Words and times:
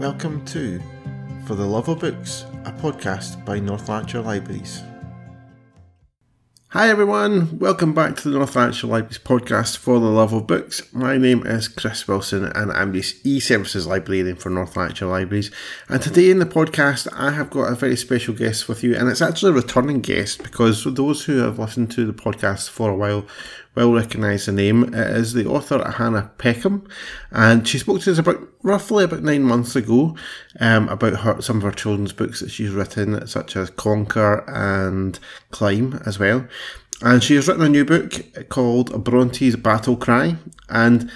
Welcome 0.00 0.42
to 0.46 0.80
For 1.46 1.54
the 1.54 1.66
Love 1.66 1.90
of 1.90 1.98
Books, 1.98 2.46
a 2.64 2.72
podcast 2.72 3.44
by 3.44 3.58
North 3.58 3.86
Lanarkshire 3.86 4.22
Libraries. 4.22 4.82
Hi 6.68 6.88
everyone, 6.88 7.58
welcome 7.58 7.92
back 7.92 8.16
to 8.16 8.30
the 8.30 8.38
North 8.38 8.56
Lanarkshire 8.56 8.88
Libraries 8.88 9.18
podcast 9.18 9.76
for 9.76 10.00
the 10.00 10.06
love 10.06 10.32
of 10.32 10.46
books. 10.46 10.90
My 10.94 11.18
name 11.18 11.46
is 11.46 11.68
Chris 11.68 12.08
Wilson 12.08 12.44
and 12.44 12.72
I'm 12.72 12.92
the 12.92 13.04
e-services 13.24 13.86
librarian 13.86 14.36
for 14.36 14.48
North 14.48 14.74
Lanarkshire 14.74 15.06
Libraries. 15.06 15.50
And 15.90 16.00
today 16.00 16.30
in 16.30 16.38
the 16.38 16.46
podcast 16.46 17.06
I 17.12 17.32
have 17.32 17.50
got 17.50 17.70
a 17.70 17.74
very 17.74 17.96
special 17.96 18.32
guest 18.32 18.70
with 18.70 18.82
you 18.82 18.96
and 18.96 19.10
it's 19.10 19.20
actually 19.20 19.50
a 19.50 19.56
returning 19.56 20.00
guest 20.00 20.42
because 20.42 20.82
those 20.84 21.24
who 21.26 21.38
have 21.38 21.58
listened 21.58 21.90
to 21.90 22.06
the 22.06 22.14
podcast 22.14 22.70
for 22.70 22.88
a 22.88 22.96
while 22.96 23.26
will 23.74 23.92
recognise 23.92 24.46
the 24.46 24.52
name. 24.52 24.94
It 24.94 25.16
is 25.16 25.32
the 25.32 25.46
author 25.46 25.88
Hannah 25.90 26.30
Peckham, 26.38 26.88
and 27.30 27.66
she 27.66 27.78
spoke 27.78 28.00
to 28.02 28.12
us 28.12 28.18
about 28.18 28.40
roughly 28.62 29.04
about 29.04 29.22
nine 29.22 29.42
months 29.42 29.74
ago 29.76 30.16
um, 30.58 30.88
about 30.88 31.20
her 31.20 31.40
some 31.40 31.58
of 31.58 31.62
her 31.62 31.70
children's 31.72 32.12
books 32.12 32.40
that 32.40 32.50
she's 32.50 32.70
written, 32.70 33.26
such 33.26 33.56
as 33.56 33.70
Conker 33.70 34.44
and 34.48 35.18
Climb 35.50 36.00
as 36.06 36.18
well. 36.18 36.46
And 37.02 37.22
she 37.22 37.34
has 37.36 37.48
written 37.48 37.64
a 37.64 37.68
new 37.68 37.84
book 37.84 38.48
called 38.48 39.04
Bronty's 39.04 39.56
Battle 39.56 39.96
Cry, 39.96 40.36
and 40.68 41.10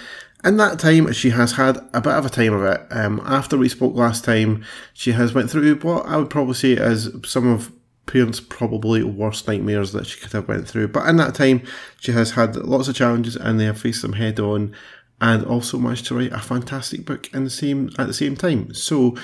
in 0.45 0.56
that 0.59 0.78
time 0.78 1.12
she 1.12 1.30
has 1.30 1.52
had 1.52 1.78
a 1.92 2.01
bit 2.01 2.12
of 2.12 2.27
a 2.27 2.30
time 2.30 2.54
of 2.54 2.65
it. 2.65 2.87
Um, 2.91 3.20
after 3.24 3.56
we 3.56 3.68
spoke 3.68 3.95
last 3.95 4.24
time, 4.24 4.65
she 4.92 5.12
has 5.12 5.34
went 5.34 5.51
through 5.51 5.76
what 5.76 6.06
I 6.06 6.16
would 6.16 6.30
probably 6.30 6.54
say 6.54 6.73
is 6.73 7.10
some 7.24 7.46
of 7.46 7.73
parents' 8.06 8.40
probably 8.40 9.02
worst 9.02 9.48
nightmares 9.48 9.92
that 9.92 10.06
she 10.06 10.20
could 10.20 10.32
have 10.32 10.48
went 10.48 10.68
through. 10.68 10.88
But 10.88 11.09
in 11.09 11.16
that 11.16 11.34
time, 11.34 11.62
she 12.01 12.12
has 12.12 12.32
had 12.32 12.56
lots 12.56 12.88
of 12.88 12.95
challenges 12.95 13.37
and 13.37 13.59
they 13.59 13.65
have 13.65 13.80
faced 13.80 14.02
them 14.02 14.15
head 14.15 14.38
on, 14.38 14.74
and 15.20 15.45
also 15.45 15.78
managed 15.78 16.06
to 16.06 16.14
write 16.16 16.32
a 16.32 16.38
fantastic 16.38 17.04
book 17.04 17.32
in 17.34 17.45
the 17.45 17.50
same 17.50 17.91
at 17.98 18.06
the 18.06 18.14
same 18.14 18.36
time. 18.36 18.74
So. 18.74 19.16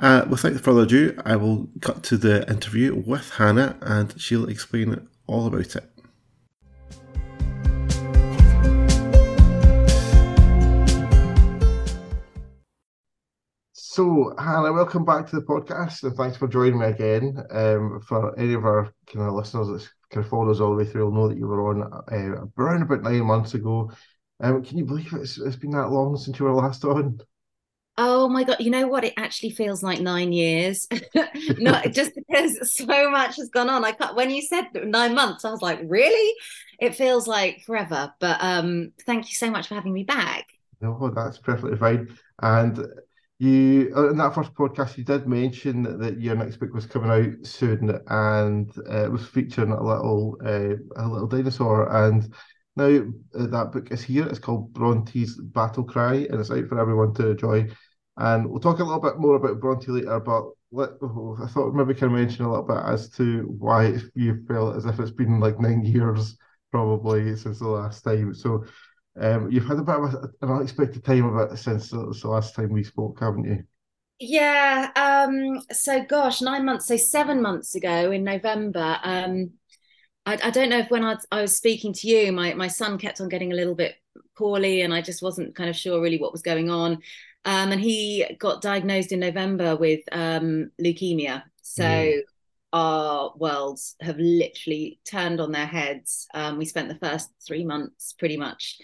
Uh, 0.00 0.24
without 0.30 0.52
further 0.60 0.82
ado, 0.82 1.18
I 1.24 1.34
will 1.34 1.66
cut 1.80 2.04
to 2.04 2.16
the 2.16 2.48
interview 2.48 2.94
with 2.94 3.30
Hannah 3.30 3.76
and 3.80 4.14
she'll 4.20 4.48
explain 4.48 5.08
all 5.26 5.46
about 5.46 5.74
it. 5.74 5.90
So, 13.98 14.32
Hannah, 14.38 14.72
welcome 14.72 15.04
back 15.04 15.26
to 15.26 15.34
the 15.34 15.42
podcast, 15.42 16.04
and 16.04 16.14
thanks 16.14 16.36
for 16.36 16.46
joining 16.46 16.78
me 16.78 16.86
again. 16.86 17.36
Um, 17.50 18.00
for 18.06 18.38
any 18.38 18.54
of 18.54 18.64
our 18.64 18.94
kind 19.12 19.26
of 19.26 19.34
listeners 19.34 19.66
that 19.66 19.88
kind 20.10 20.24
of 20.24 20.30
followed 20.30 20.52
us 20.52 20.60
all 20.60 20.70
the 20.70 20.76
way 20.76 20.84
through, 20.84 21.06
will 21.06 21.12
know 21.12 21.28
that 21.28 21.36
you 21.36 21.48
were 21.48 21.68
on 21.68 21.82
uh, 21.82 22.46
around 22.56 22.82
about 22.82 23.02
nine 23.02 23.24
months 23.24 23.54
ago. 23.54 23.90
Um, 24.40 24.64
can 24.64 24.78
you 24.78 24.84
believe 24.84 25.12
it's, 25.12 25.38
it's 25.38 25.56
been 25.56 25.72
that 25.72 25.90
long 25.90 26.16
since 26.16 26.38
you 26.38 26.44
were 26.44 26.54
last 26.54 26.84
on? 26.84 27.20
Oh 28.00 28.28
my 28.28 28.44
god! 28.44 28.58
You 28.60 28.70
know 28.70 28.86
what? 28.86 29.02
It 29.02 29.14
actually 29.16 29.50
feels 29.50 29.82
like 29.82 30.00
nine 30.00 30.32
years. 30.32 30.86
Not 31.58 31.90
just 31.90 32.12
because 32.14 32.76
so 32.76 33.10
much 33.10 33.36
has 33.36 33.48
gone 33.48 33.68
on. 33.68 33.84
I 33.84 33.90
can't, 33.90 34.14
when 34.14 34.30
you 34.30 34.40
said 34.40 34.68
nine 34.72 35.16
months, 35.16 35.44
I 35.44 35.50
was 35.50 35.62
like, 35.62 35.80
really? 35.84 36.34
It 36.78 36.94
feels 36.94 37.26
like 37.26 37.64
forever. 37.66 38.14
But 38.20 38.38
um, 38.40 38.92
thank 39.04 39.28
you 39.28 39.34
so 39.34 39.50
much 39.50 39.66
for 39.66 39.74
having 39.74 39.92
me 39.92 40.04
back. 40.04 40.46
No, 40.80 41.12
that's 41.12 41.38
perfectly 41.38 41.76
fine. 41.76 42.16
And 42.40 42.86
you 43.40 43.92
in 44.10 44.16
that 44.18 44.34
first 44.34 44.52
podcast 44.54 44.96
you 44.96 45.04
did 45.04 45.28
mention 45.28 45.98
that 45.98 46.20
your 46.20 46.34
next 46.34 46.56
book 46.56 46.74
was 46.74 46.86
coming 46.86 47.10
out 47.10 47.46
soon 47.46 47.88
and 48.08 48.72
uh, 48.90 49.04
it 49.04 49.12
was 49.12 49.26
featuring 49.26 49.70
a 49.70 49.82
little 49.82 50.36
uh, 50.44 50.74
a 50.96 51.06
little 51.06 51.28
dinosaur 51.28 51.88
and 52.04 52.34
now 52.78 53.02
uh, 53.38 53.46
that 53.46 53.72
book 53.72 53.90
is 53.90 54.02
here 54.02 54.26
it's 54.26 54.38
called 54.38 54.72
Bronty's 54.72 55.36
battle 55.38 55.84
cry 55.84 56.14
and 56.14 56.40
it's 56.40 56.50
out 56.50 56.66
for 56.68 56.80
everyone 56.80 57.12
to 57.14 57.30
enjoy 57.30 57.68
and 58.16 58.48
we'll 58.48 58.60
talk 58.60 58.78
a 58.78 58.84
little 58.84 59.00
bit 59.00 59.18
more 59.18 59.36
about 59.36 59.60
Bronty 59.60 59.88
later 59.88 60.20
but 60.20 60.44
let, 60.70 60.90
i 61.42 61.46
thought 61.46 61.74
maybe 61.74 61.94
can 61.94 62.12
mention 62.12 62.44
a 62.44 62.50
little 62.50 62.64
bit 62.64 62.82
as 62.84 63.08
to 63.10 63.42
why 63.58 63.98
you 64.14 64.44
feel 64.46 64.72
as 64.72 64.84
if 64.84 64.98
it's 65.00 65.10
been 65.10 65.40
like 65.40 65.58
nine 65.58 65.84
years 65.84 66.36
probably 66.70 67.34
since 67.36 67.58
the 67.58 67.68
last 67.68 68.02
time 68.02 68.34
so 68.34 68.64
um, 69.20 69.50
you've 69.50 69.66
had 69.66 69.78
a 69.78 69.82
bit 69.82 69.94
of 69.96 70.14
a, 70.14 70.18
an 70.42 70.52
unexpected 70.52 71.04
time 71.04 71.24
of 71.24 71.50
it 71.50 71.56
since 71.56 71.90
the, 71.90 72.14
the 72.22 72.28
last 72.28 72.54
time 72.54 72.70
we 72.70 72.84
spoke, 72.84 73.18
haven't 73.20 73.44
you? 73.44 73.64
Yeah. 74.20 74.90
Um, 74.96 75.62
so, 75.72 76.04
gosh, 76.04 76.40
nine 76.40 76.64
months, 76.64 76.86
so 76.86 76.96
seven 76.96 77.42
months 77.42 77.74
ago 77.74 78.10
in 78.10 78.24
November. 78.24 78.98
Um, 79.02 79.52
I, 80.28 80.38
I 80.44 80.50
don't 80.50 80.68
know 80.68 80.78
if 80.78 80.90
when 80.90 81.04
I, 81.04 81.16
I 81.32 81.40
was 81.40 81.56
speaking 81.56 81.92
to 81.94 82.06
you, 82.06 82.32
my 82.32 82.52
my 82.52 82.68
son 82.68 82.98
kept 82.98 83.20
on 83.20 83.28
getting 83.28 83.52
a 83.52 83.56
little 83.56 83.74
bit 83.74 83.96
poorly, 84.36 84.82
and 84.82 84.92
I 84.92 85.00
just 85.00 85.22
wasn't 85.22 85.54
kind 85.54 85.70
of 85.70 85.76
sure 85.76 86.02
really 86.02 86.18
what 86.18 86.32
was 86.32 86.42
going 86.42 86.70
on. 86.70 86.98
Um, 87.44 87.72
and 87.72 87.80
he 87.80 88.26
got 88.38 88.60
diagnosed 88.60 89.12
in 89.12 89.20
November 89.20 89.76
with 89.76 90.00
um, 90.12 90.70
leukemia. 90.80 91.42
So. 91.62 91.82
Mm 91.82 92.20
our 92.72 93.32
worlds 93.38 93.96
have 94.02 94.18
literally 94.18 95.00
turned 95.06 95.40
on 95.40 95.52
their 95.52 95.64
heads. 95.64 96.26
Um, 96.34 96.58
we 96.58 96.66
spent 96.66 96.88
the 96.88 97.06
first 97.06 97.30
three 97.46 97.64
months 97.64 98.12
pretty 98.12 98.36
much 98.36 98.78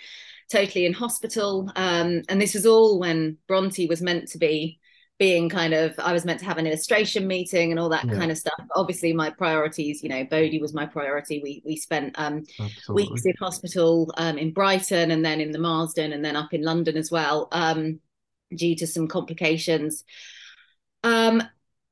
totally 0.51 0.87
in 0.87 0.95
hospital. 0.95 1.71
Um, 1.77 2.23
and 2.31 2.41
this 2.41 2.55
was 2.55 2.65
all 2.65 2.99
when 2.99 3.37
Bronty 3.47 3.87
was 3.87 4.01
meant 4.01 4.29
to 4.29 4.39
be 4.39 4.81
being 5.19 5.49
kind 5.49 5.75
of, 5.75 5.95
I 5.99 6.13
was 6.13 6.25
meant 6.25 6.41
to 6.41 6.47
have 6.47 6.59
an 6.59 6.67
illustration 6.67 7.27
meeting 7.27 7.71
and 7.71 7.79
all 7.79 7.89
that 7.91 8.05
yeah. 8.05 8.15
kind 8.15 8.31
of 8.31 8.39
stuff. 8.39 8.59
Obviously, 8.75 9.13
my 9.13 9.31
priorities, 9.31 10.03
you 10.03 10.09
know, 10.09 10.25
Bodhi 10.25 10.61
was 10.61 10.75
my 10.75 10.87
priority. 10.87 11.41
We 11.43 11.63
we 11.65 11.77
spent 11.77 12.19
um, 12.19 12.45
weeks 12.89 13.25
in 13.25 13.35
hospital 13.39 14.13
um, 14.17 14.39
in 14.39 14.53
Brighton 14.53 15.11
and 15.11 15.25
then 15.25 15.41
in 15.41 15.53
the 15.53 15.59
Marsden 15.59 16.13
and 16.13 16.25
then 16.25 16.37
up 16.37 16.53
in 16.53 16.63
London 16.63 16.97
as 16.97 17.11
well 17.11 17.49
um, 17.53 18.01
due 18.55 18.75
to 18.77 18.87
some 18.87 19.07
complications. 19.07 20.05
Um, 21.05 21.43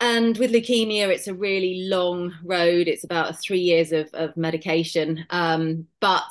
and 0.01 0.37
with 0.37 0.51
leukemia 0.51 1.09
it's 1.09 1.29
a 1.29 1.35
really 1.35 1.87
long 1.89 2.35
road 2.43 2.89
it's 2.89 3.05
about 3.05 3.41
three 3.41 3.61
years 3.61 3.93
of, 3.93 4.09
of 4.15 4.37
medication 4.37 5.25
um, 5.31 5.87
but 6.01 6.29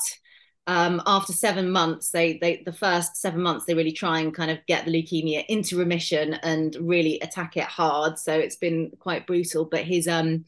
um, 0.67 1.01
after 1.05 1.33
seven 1.33 1.71
months 1.71 2.11
they, 2.11 2.37
they 2.37 2.61
the 2.65 2.73
first 2.73 3.15
seven 3.15 3.41
months 3.41 3.65
they 3.65 3.73
really 3.73 3.91
try 3.91 4.19
and 4.19 4.33
kind 4.33 4.51
of 4.51 4.59
get 4.67 4.85
the 4.85 4.91
leukemia 4.91 5.43
into 5.47 5.77
remission 5.77 6.35
and 6.35 6.77
really 6.79 7.19
attack 7.21 7.57
it 7.57 7.63
hard 7.63 8.19
so 8.19 8.33
it's 8.33 8.57
been 8.57 8.91
quite 8.99 9.25
brutal 9.25 9.65
but 9.65 9.81
his 9.81 10.07
um 10.07 10.45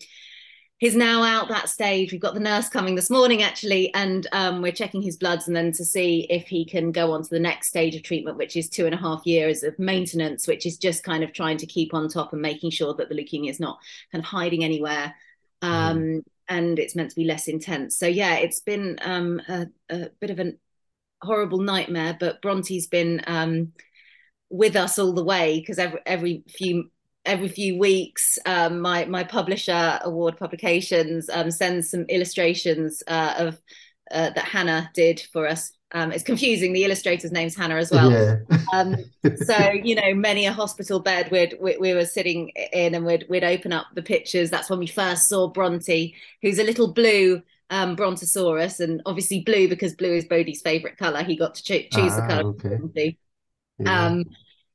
he's 0.84 0.97
now 0.97 1.24
out 1.24 1.47
that 1.47 1.69
stage. 1.69 2.12
We've 2.12 2.19
got 2.19 2.34
the 2.34 2.41
nurse 2.41 2.68
coming 2.68 2.96
this 2.96 3.09
morning 3.09 3.41
actually, 3.41 3.94
and 3.94 4.28
um, 4.34 4.62
we're 4.62 4.74
checking 4.74 5.01
his 5.01 5.16
bloods 5.16 5.47
and 5.47 5.56
then 5.56 5.72
to 5.72 5.85
see 5.85 6.28
if 6.30 6.47
he 6.47 6.66
can 6.66 6.91
go 6.91 7.13
on 7.13 7.24
to 7.24 7.30
the 7.30 7.40
next 7.40 7.69
stage 7.69 7.95
of 7.95 8.03
treatment, 8.03 8.38
which 8.38 8.57
is 8.57 8.68
two 8.68 8.85
and 8.85 8.94
a 8.94 8.97
half 8.97 9.25
years 9.25 9.63
of 9.63 9.80
maintenance, 9.80 10.45
which 10.45 10.66
is 10.66 10.78
just 10.78 11.01
kind 11.01 11.24
of 11.24 11.31
trying 11.31 11.56
to 11.59 11.66
keep 11.66 11.94
on 11.94 12.09
top 12.09 12.34
and 12.34 12.41
making 12.41 12.69
sure 12.69 12.94
that 12.95 13.07
the 13.07 13.16
leukemia 13.16 13.50
is 13.50 13.62
not 13.62 13.80
kind 14.12 14.22
of 14.22 14.25
hiding 14.25 14.66
anywhere. 14.66 15.16
Um, 15.62 16.00
mm. 16.00 16.24
And 16.53 16.77
it's 16.77 16.95
meant 16.95 17.09
to 17.09 17.15
be 17.15 17.25
less 17.25 17.47
intense. 17.47 17.97
So 17.97 18.07
yeah, 18.07 18.35
it's 18.35 18.59
been 18.59 18.97
um, 19.01 19.41
a, 19.47 19.67
a, 19.89 20.09
bit 20.19 20.29
of 20.29 20.39
a 20.39 20.53
horrible 21.21 21.59
nightmare, 21.59 22.15
but 22.19 22.41
Bronty's 22.41 22.87
been 22.87 23.21
um, 23.27 23.71
with 24.49 24.75
us 24.75 24.99
all 24.99 25.13
the 25.13 25.23
way 25.23 25.59
because 25.59 25.79
every 25.79 25.99
every 26.05 26.43
few 26.47 26.91
every 27.25 27.47
few 27.47 27.79
weeks, 27.79 28.37
um, 28.45 28.81
my 28.81 29.05
my 29.05 29.23
publisher, 29.23 29.99
Award 30.03 30.37
Publications, 30.37 31.29
um, 31.29 31.49
sends 31.49 31.89
some 31.89 32.05
illustrations 32.09 33.01
uh, 33.07 33.33
of 33.37 33.61
uh, 34.11 34.29
that 34.31 34.45
Hannah 34.45 34.91
did 34.93 35.21
for 35.33 35.47
us. 35.47 35.71
Um, 35.93 36.11
it's 36.11 36.23
confusing. 36.23 36.73
The 36.73 36.83
illustrator's 36.83 37.31
name's 37.31 37.55
Hannah 37.55 37.75
as 37.75 37.91
well. 37.91 38.11
Yeah. 38.11 38.37
Um, 38.73 38.95
so 39.37 39.71
you 39.71 39.95
know, 39.95 40.13
many 40.13 40.45
a 40.45 40.53
hospital 40.53 40.99
bed 40.99 41.29
we'd, 41.31 41.55
we, 41.61 41.77
we 41.77 41.93
were 41.93 42.05
sitting 42.05 42.49
in, 42.49 42.95
and 42.95 43.05
we'd 43.05 43.25
we'd 43.29 43.43
open 43.43 43.71
up 43.71 43.87
the 43.93 44.01
pictures. 44.01 44.49
That's 44.49 44.69
when 44.69 44.79
we 44.79 44.87
first 44.87 45.29
saw 45.29 45.51
Bronty, 45.51 46.15
who's 46.41 46.59
a 46.59 46.63
little 46.63 46.91
blue 46.91 47.41
um, 47.69 47.95
Brontosaurus, 47.95 48.79
and 48.79 49.01
obviously 49.05 49.41
blue 49.41 49.67
because 49.69 49.93
blue 49.95 50.13
is 50.13 50.25
Bodhi's 50.25 50.61
favorite 50.61 50.97
color. 50.97 51.23
He 51.23 51.35
got 51.35 51.55
to 51.55 51.63
cho- 51.63 51.87
choose 51.91 52.13
ah, 52.13 52.21
the 52.21 52.27
color. 52.27 52.79
Okay. 52.85 53.17
Yeah. 53.79 54.05
Um, 54.05 54.25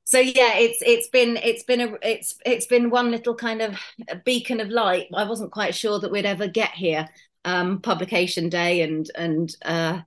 so 0.04 0.18
yeah 0.18 0.54
it's 0.54 0.78
it's 0.80 1.08
been 1.08 1.36
it's 1.36 1.64
been 1.64 1.82
a 1.82 1.98
it's 2.00 2.34
it's 2.46 2.64
been 2.64 2.88
one 2.88 3.10
little 3.10 3.34
kind 3.34 3.60
of 3.60 3.78
beacon 4.24 4.58
of 4.58 4.70
light 4.70 5.06
i 5.14 5.22
wasn't 5.22 5.52
quite 5.52 5.74
sure 5.74 6.00
that 6.00 6.10
we'd 6.10 6.24
ever 6.24 6.48
get 6.48 6.70
here 6.70 7.06
um 7.44 7.78
publication 7.82 8.48
day 8.48 8.80
and 8.80 9.10
and 9.16 9.54
uh, 9.66 10.00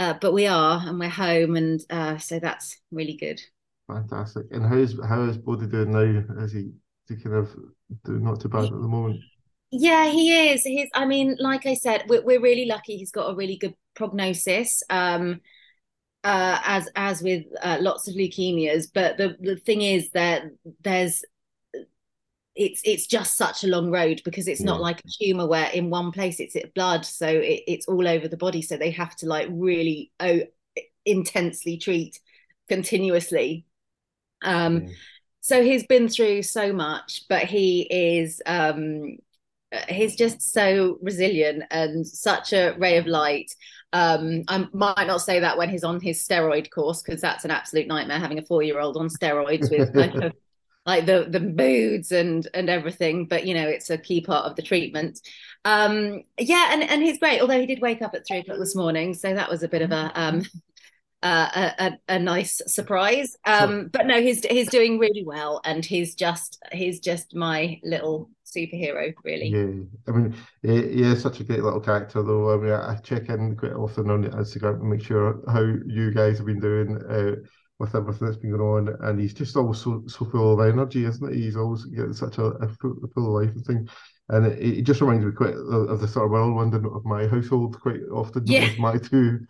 uh 0.00 0.14
but 0.20 0.32
we 0.32 0.46
are 0.46 0.82
and 0.84 0.98
we're 0.98 1.08
home 1.08 1.54
and 1.56 1.80
uh 1.90 2.18
so 2.18 2.40
that's 2.40 2.76
really 2.90 3.16
good. 3.16 3.40
Fantastic. 3.86 4.46
And 4.50 4.66
how's 4.66 4.98
how 5.08 5.22
is 5.22 5.38
Bodhi 5.38 5.66
doing 5.66 5.92
now? 5.92 6.42
Is 6.42 6.52
he, 6.52 6.58
is 6.60 6.70
he 7.08 7.16
kind 7.16 7.36
of 7.36 7.54
doing 8.04 8.24
not 8.24 8.40
too 8.40 8.48
bad 8.48 8.64
at 8.64 8.70
the 8.70 8.76
moment? 8.76 9.20
Yeah 9.70 10.08
he 10.10 10.50
is. 10.50 10.62
He's 10.62 10.88
i 10.94 11.06
mean 11.06 11.36
like 11.38 11.66
i 11.66 11.74
said 11.74 12.04
we're, 12.08 12.24
we're 12.24 12.40
really 12.40 12.66
lucky 12.66 12.96
he's 12.96 13.12
got 13.12 13.30
a 13.30 13.36
really 13.36 13.56
good 13.56 13.74
prognosis 13.94 14.82
um 14.90 15.40
uh, 16.24 16.60
as 16.64 16.88
as 16.96 17.22
with 17.22 17.44
uh, 17.62 17.78
lots 17.80 18.08
of 18.08 18.14
leukemias. 18.14 18.86
But 18.92 19.16
the 19.16 19.36
the 19.40 19.56
thing 19.56 19.82
is 19.82 20.10
that 20.10 20.42
there's 20.82 21.24
it's 22.56 22.82
it's 22.84 23.06
just 23.06 23.36
such 23.36 23.64
a 23.64 23.68
long 23.68 23.90
road 23.90 24.22
because 24.24 24.48
it's 24.48 24.60
yeah. 24.60 24.66
not 24.66 24.80
like 24.80 25.00
a 25.00 25.24
tumor 25.24 25.46
where 25.46 25.70
in 25.70 25.90
one 25.90 26.10
place 26.10 26.40
it's 26.40 26.56
blood, 26.74 27.04
so 27.04 27.26
it, 27.26 27.62
it's 27.66 27.86
all 27.86 28.06
over 28.06 28.28
the 28.28 28.36
body. 28.36 28.62
So 28.62 28.76
they 28.76 28.90
have 28.90 29.14
to 29.16 29.26
like 29.26 29.48
really 29.50 30.12
oh, 30.20 30.40
intensely 31.04 31.78
treat 31.78 32.18
continuously. 32.68 33.66
Um, 34.42 34.88
so 35.40 35.62
he's 35.62 35.86
been 35.86 36.08
through 36.08 36.42
so 36.42 36.72
much, 36.72 37.24
but 37.28 37.44
he 37.44 37.82
is 37.90 38.42
um, 38.46 39.16
he's 39.88 40.16
just 40.16 40.40
so 40.52 40.98
resilient 41.02 41.64
and 41.70 42.06
such 42.06 42.52
a 42.52 42.74
ray 42.78 42.96
of 42.98 43.06
light. 43.06 43.54
Um, 43.92 44.42
I 44.48 44.66
might 44.72 45.06
not 45.06 45.22
say 45.22 45.40
that 45.40 45.58
when 45.58 45.68
he's 45.68 45.84
on 45.84 46.00
his 46.00 46.24
steroid 46.26 46.70
course 46.70 47.02
because 47.02 47.20
that's 47.20 47.44
an 47.44 47.50
absolute 47.50 47.88
nightmare 47.88 48.18
having 48.18 48.38
a 48.38 48.42
four 48.42 48.62
year 48.62 48.80
old 48.80 48.96
on 48.96 49.08
steroids 49.08 49.70
with 49.70 49.92
kind 49.94 50.24
of 50.24 50.32
like 50.90 51.06
the 51.06 51.26
the 51.28 51.40
moods 51.40 52.10
and 52.12 52.46
and 52.52 52.68
everything. 52.68 53.26
But 53.26 53.46
you 53.46 53.54
know, 53.54 53.68
it's 53.68 53.90
a 53.90 53.98
key 53.98 54.20
part 54.20 54.46
of 54.46 54.56
the 54.56 54.62
treatment. 54.62 55.20
Um, 55.64 56.22
yeah, 56.38 56.70
and 56.72 56.82
and 56.82 57.02
he's 57.02 57.18
great. 57.18 57.40
Although 57.40 57.60
he 57.60 57.66
did 57.66 57.80
wake 57.80 58.02
up 58.02 58.14
at 58.14 58.26
three 58.26 58.38
o'clock 58.38 58.58
this 58.58 58.76
morning, 58.76 59.14
so 59.14 59.34
that 59.34 59.50
was 59.50 59.62
a 59.62 59.68
bit 59.68 59.82
of 59.82 59.92
a 59.92 60.10
um, 60.14 60.42
uh, 61.22 61.70
a, 61.78 61.92
a, 62.08 62.18
nice 62.18 62.60
surprise. 62.66 63.36
Um, 63.44 63.88
but 63.92 64.06
no, 64.06 64.20
he's 64.20 64.44
he's 64.44 64.68
doing 64.68 64.98
really 64.98 65.24
well, 65.24 65.60
and 65.64 65.84
he's 65.84 66.14
just 66.14 66.60
he's 66.72 66.98
just 66.98 67.36
my 67.36 67.78
little 67.84 68.30
superhero, 68.44 69.14
really. 69.24 69.48
Yeah, 69.48 69.84
I 70.08 70.16
mean, 70.16 70.34
yeah, 70.62 71.14
such 71.14 71.38
a 71.38 71.44
great 71.44 71.62
little 71.62 71.80
character, 71.80 72.22
though. 72.22 72.52
I 72.52 72.56
mean, 72.56 72.72
I 72.72 72.96
check 72.96 73.28
in 73.28 73.56
quite 73.56 73.74
often 73.74 74.10
on 74.10 74.24
Instagram 74.24 74.78
to 74.80 74.84
make 74.84 75.04
sure 75.04 75.40
how 75.46 75.62
you 75.62 76.10
guys 76.12 76.38
have 76.38 76.46
been 76.46 76.58
doing. 76.58 76.96
Uh, 77.08 77.36
with 77.80 77.96
everything 77.96 78.28
that's 78.28 78.38
been 78.38 78.56
going 78.56 78.88
on, 78.88 78.96
and 79.08 79.18
he's 79.18 79.34
just 79.34 79.56
always 79.56 79.78
so, 79.78 80.04
so 80.06 80.24
full 80.26 80.60
of 80.60 80.68
energy, 80.68 81.04
isn't 81.04 81.34
he? 81.34 81.42
He's 81.42 81.56
always 81.56 81.84
getting 81.86 82.12
such 82.12 82.38
a, 82.38 82.44
a 82.44 82.68
full, 82.68 82.96
full 83.12 83.36
of 83.36 83.42
life 83.42 83.56
and 83.56 83.64
thing 83.64 83.88
and 84.30 84.46
it, 84.46 84.78
it, 84.78 84.82
just 84.82 85.00
reminds 85.00 85.24
me 85.24 85.32
quite 85.32 85.54
of, 85.54 85.90
of 85.90 86.00
the 86.00 86.08
sort 86.08 86.26
of 86.26 86.30
whirlwind 86.30 86.74
of 86.74 87.04
my 87.04 87.26
household 87.26 87.80
quite 87.80 88.00
often 88.12 88.46
yeah. 88.46 88.66
with 88.66 88.78
my 88.78 88.96
two 88.96 89.40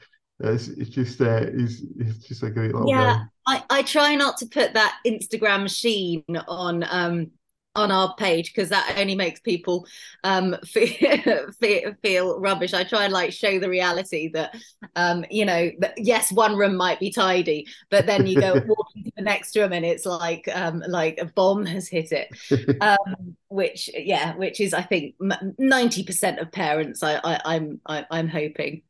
it's, 0.41 0.69
it's 0.69 0.91
just 0.91 1.21
uh, 1.21 1.47
he's, 1.57 1.85
he's 1.99 2.19
just 2.27 2.43
a 2.43 2.51
great 2.51 2.73
little 2.75 2.89
yeah 2.89 3.25
guy. 3.47 3.63
I, 3.71 3.79
I 3.79 3.83
try 3.83 4.15
not 4.15 4.39
to 4.39 4.47
put 4.47 4.75
that 4.75 4.99
instagram 5.07 5.71
sheen 5.71 6.25
on 6.49 6.85
um 6.89 7.31
on 7.77 7.93
our 7.93 8.15
page 8.17 8.53
because 8.53 8.69
that 8.71 8.97
only 8.99 9.15
makes 9.15 9.41
people 9.41 9.87
um 10.25 10.57
feel, 10.65 11.95
feel, 12.03 12.41
rubbish. 12.41 12.75
I 12.75 12.85
try 12.85 13.05
and 13.05 13.13
like 13.13 13.33
show 13.33 13.59
the 13.59 13.69
reality 13.69 14.31
that 14.35 14.57
um 14.97 15.25
you 15.31 15.45
know 15.45 15.71
that 15.79 15.95
yes 15.97 16.33
one 16.33 16.57
room 16.57 16.77
might 16.77 16.99
be 16.99 17.11
tidy 17.11 17.67
but 17.91 18.07
then 18.07 18.27
you 18.27 18.41
go 18.41 18.55
walking 18.67 19.05
to 19.05 19.13
the 19.17 19.23
next 19.23 19.57
room 19.57 19.73
and 19.73 19.85
it's 19.85 20.05
like 20.05 20.49
um 20.53 20.83
like 20.89 21.19
a 21.21 21.27
bomb 21.27 21.65
has 21.67 21.89
hit 21.89 22.13
it. 22.13 22.29
Um 22.81 23.37
which 23.49 23.91
yeah 23.93 24.37
which 24.37 24.61
is 24.61 24.73
i 24.73 24.81
think 24.81 25.17
90% 25.21 26.41
of 26.41 26.53
parents 26.53 27.03
i, 27.03 27.17
I 27.17 27.41
i'm 27.45 27.81
am 27.87 28.07
i 28.11 28.19
am 28.19 28.29
hoping 28.29 28.83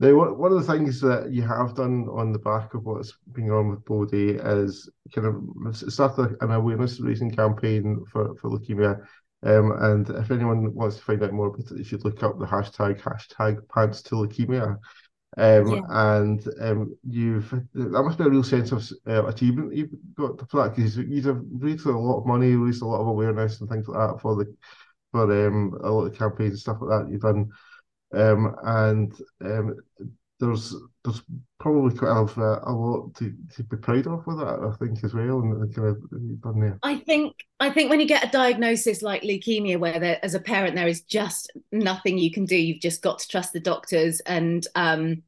now, 0.00 0.32
one 0.32 0.50
of 0.50 0.66
the 0.66 0.72
things 0.72 0.98
that 1.02 1.30
you 1.30 1.42
have 1.42 1.74
done 1.74 2.08
on 2.10 2.32
the 2.32 2.38
back 2.38 2.72
of 2.72 2.86
what's 2.86 3.12
been 3.32 3.48
going 3.48 3.66
on 3.66 3.70
with 3.70 3.84
Bodhi 3.84 4.30
is 4.30 4.88
kind 5.14 5.26
of 5.26 5.76
start 5.76 6.16
an 6.18 6.50
awareness 6.50 6.98
raising 7.00 7.30
campaign 7.30 8.02
for, 8.10 8.34
for 8.36 8.48
leukemia. 8.48 9.04
Um, 9.42 9.72
and 9.78 10.08
if 10.08 10.30
anyone 10.30 10.74
wants 10.74 10.96
to 10.96 11.02
find 11.02 11.22
out 11.22 11.34
more 11.34 11.48
about 11.48 11.70
it, 11.70 11.76
you 11.76 11.84
should 11.84 12.04
look 12.04 12.22
up 12.22 12.38
the 12.38 12.46
hashtag 12.46 13.02
hashtag 13.02 13.58
pants 13.68 14.00
to 14.04 14.14
leukemia. 14.14 14.78
Um, 15.36 15.68
yeah. 15.68 15.80
And 15.88 16.48
um, 16.60 16.96
you've 17.06 17.50
that 17.50 18.02
must 18.02 18.16
be 18.16 18.24
a 18.24 18.30
real 18.30 18.42
sense 18.42 18.72
of 18.72 18.90
uh, 19.06 19.26
achievement 19.26 19.76
you've 19.76 19.90
got 20.14 20.48
for 20.50 20.62
that 20.62 20.76
because 20.76 20.96
you've 20.96 21.44
raised 21.58 21.84
a 21.84 21.90
lot 21.90 22.20
of 22.20 22.26
money, 22.26 22.54
raised 22.54 22.80
a 22.80 22.86
lot 22.86 23.02
of 23.02 23.06
awareness 23.06 23.60
and 23.60 23.68
things 23.68 23.86
like 23.86 23.98
that 23.98 24.20
for 24.22 24.34
the 24.34 24.56
for 25.12 25.24
um, 25.46 25.78
a 25.84 25.90
lot 25.90 26.06
of 26.06 26.18
campaigns 26.18 26.52
and 26.52 26.60
stuff 26.60 26.78
like 26.80 27.04
that 27.04 27.12
you've 27.12 27.20
done. 27.20 27.50
Um, 28.12 28.56
and 28.62 29.14
um, 29.44 29.76
there's 30.40 30.74
there's 31.04 31.22
probably 31.58 31.96
quite 31.96 32.10
a, 32.10 32.68
a 32.68 32.72
lot 32.72 33.14
to, 33.14 33.32
to 33.54 33.62
be 33.64 33.76
proud 33.76 34.06
of 34.06 34.26
with 34.26 34.38
that, 34.38 34.60
I 34.60 34.74
think, 34.76 35.04
as 35.04 35.14
well. 35.14 35.40
And 35.40 35.74
kind 35.74 35.88
of 35.88 36.10
done 36.40 36.60
there. 36.60 36.78
I 36.82 36.96
think 36.96 37.36
I 37.60 37.70
think 37.70 37.90
when 37.90 38.00
you 38.00 38.06
get 38.06 38.24
a 38.24 38.30
diagnosis 38.30 39.02
like 39.02 39.22
leukemia, 39.22 39.78
where 39.78 40.00
there, 40.00 40.18
as 40.22 40.34
a 40.34 40.40
parent 40.40 40.74
there 40.74 40.88
is 40.88 41.02
just 41.02 41.52
nothing 41.70 42.18
you 42.18 42.32
can 42.32 42.46
do, 42.46 42.56
you've 42.56 42.80
just 42.80 43.02
got 43.02 43.20
to 43.20 43.28
trust 43.28 43.52
the 43.52 43.60
doctors 43.60 44.20
and. 44.20 44.66
Um, 44.74 45.22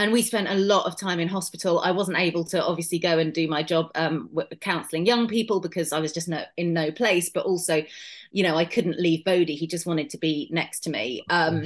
and 0.00 0.12
we 0.12 0.22
spent 0.22 0.46
a 0.46 0.54
lot 0.54 0.86
of 0.86 0.96
time 0.96 1.18
in 1.18 1.26
hospital. 1.26 1.80
I 1.80 1.90
wasn't 1.90 2.18
able 2.18 2.44
to 2.44 2.64
obviously 2.64 3.00
go 3.00 3.18
and 3.18 3.32
do 3.32 3.48
my 3.48 3.64
job 3.64 3.90
um, 3.96 4.30
counselling 4.60 5.06
young 5.06 5.26
people 5.26 5.58
because 5.58 5.92
I 5.92 5.98
was 5.98 6.12
just 6.12 6.28
no, 6.28 6.44
in 6.56 6.72
no 6.72 6.92
place. 6.92 7.30
But 7.30 7.46
also, 7.46 7.82
you 8.30 8.44
know, 8.44 8.54
I 8.54 8.64
couldn't 8.64 9.00
leave 9.00 9.24
Bodhi. 9.24 9.56
He 9.56 9.66
just 9.66 9.86
wanted 9.86 10.10
to 10.10 10.18
be 10.18 10.48
next 10.52 10.80
to 10.80 10.90
me. 10.90 11.24
Um, 11.30 11.64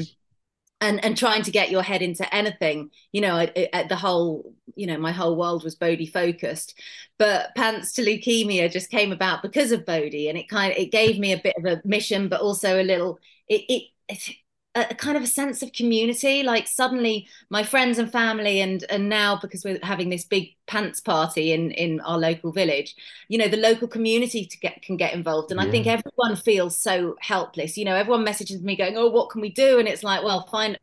and 0.82 1.02
and 1.05 1.17
trying 1.17 1.43
to 1.44 1.50
get 1.50 1.70
your 1.70 1.82
head 1.82 2.02
into 2.02 2.34
anything 2.34 2.90
you 3.12 3.20
know 3.23 3.38
it, 3.38 3.88
the 3.88 3.96
whole 3.96 4.52
you 4.75 4.87
know 4.87 4.99
my 4.99 5.12
whole 5.12 5.37
world 5.37 5.64
was 5.64 5.75
bodhi 5.75 6.06
focused. 6.06 6.79
But 7.19 7.55
pants 7.55 7.93
to 7.94 8.02
leukemia 8.02 8.70
just 8.70 8.90
came 8.90 9.12
about 9.12 9.43
because 9.43 9.73
of 9.73 9.87
bodhi 9.87 10.29
and 10.29 10.37
it 10.37 10.49
kind 10.49 10.73
of 10.73 10.79
it 10.79 10.90
gave 10.90 11.19
me 11.19 11.32
a 11.32 11.40
bit 11.40 11.56
of 11.56 11.64
a 11.64 11.81
mission 11.84 12.29
but 12.29 12.40
also 12.40 12.81
a 12.81 12.82
little 12.82 13.19
it, 13.49 13.62
it, 13.69 13.82
it 14.08 14.37
a 14.74 14.94
kind 14.94 15.19
of 15.19 15.22
a 15.22 15.26
sense 15.26 15.62
of 15.62 15.70
community 15.72 16.42
like 16.42 16.66
suddenly 16.66 17.28
my 17.50 17.62
friends 17.62 17.98
and 17.98 18.10
family 18.10 18.60
and 18.60 18.84
and 18.88 19.08
now 19.08 19.38
because 19.40 19.64
we're 19.64 19.78
having 19.82 20.08
this 20.08 20.24
big 20.24 20.48
pants 20.66 20.98
party 20.98 21.52
in 21.52 21.70
in 21.72 22.00
our 22.00 22.16
local 22.16 22.50
village 22.50 22.94
you 23.28 23.36
know 23.36 23.48
the 23.48 23.56
local 23.56 23.88
community 23.88 24.44
to 24.44 24.58
get 24.58 24.82
can 24.82 24.96
get 24.96 25.14
involved. 25.14 25.50
And 25.50 25.60
yeah. 25.60 25.66
i 25.66 25.70
think 25.70 25.86
everyone 25.86 26.36
feels 26.36 26.76
so 26.76 27.16
helpless. 27.20 27.78
You 27.78 27.84
know 27.84 27.94
everyone 27.94 28.24
messages 28.24 28.60
me 28.62 28.76
going 28.76 28.96
oh 28.96 29.08
what 29.08 29.30
can 29.30 29.40
we 29.40 29.50
do? 29.50 29.78
And 29.78 29.88
it's 29.88 30.02
like 30.02 30.22
well 30.22 30.46
fine 30.50 30.76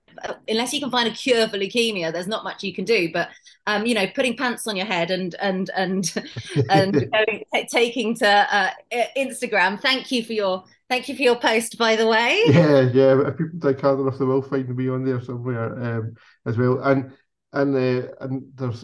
unless 0.47 0.73
you 0.73 0.79
can 0.79 0.91
find 0.91 1.07
a 1.07 1.11
cure 1.11 1.47
for 1.47 1.57
leukemia 1.57 2.11
there's 2.11 2.27
not 2.27 2.43
much 2.43 2.63
you 2.63 2.73
can 2.73 2.85
do 2.85 3.09
but 3.11 3.29
um 3.67 3.85
you 3.85 3.93
know 3.93 4.07
putting 4.15 4.35
pants 4.35 4.67
on 4.67 4.75
your 4.75 4.85
head 4.85 5.11
and 5.11 5.35
and 5.35 5.69
and 5.75 6.13
and 6.69 6.93
going, 6.93 7.43
t- 7.53 7.67
taking 7.71 8.15
to 8.15 8.27
uh, 8.27 8.71
instagram 9.17 9.79
thank 9.79 10.11
you 10.11 10.23
for 10.23 10.33
your 10.33 10.63
Thank 10.89 11.07
you 11.07 11.15
for 11.15 11.21
your 11.21 11.39
post, 11.39 11.77
by 11.77 11.95
the 11.95 12.07
way. 12.07 12.41
Yeah, 12.47 12.81
yeah. 12.91 13.27
If 13.27 13.37
people 13.37 13.59
take 13.61 13.79
hard 13.79 13.99
enough, 13.99 14.17
they 14.17 14.25
will 14.25 14.41
find 14.41 14.75
me 14.75 14.89
on 14.89 15.05
there 15.05 15.21
somewhere 15.21 15.79
um, 15.79 16.15
as 16.47 16.57
well. 16.57 16.79
And 16.81 17.11
and 17.53 17.75
uh, 17.75 18.07
and 18.21 18.43
there's 18.55 18.83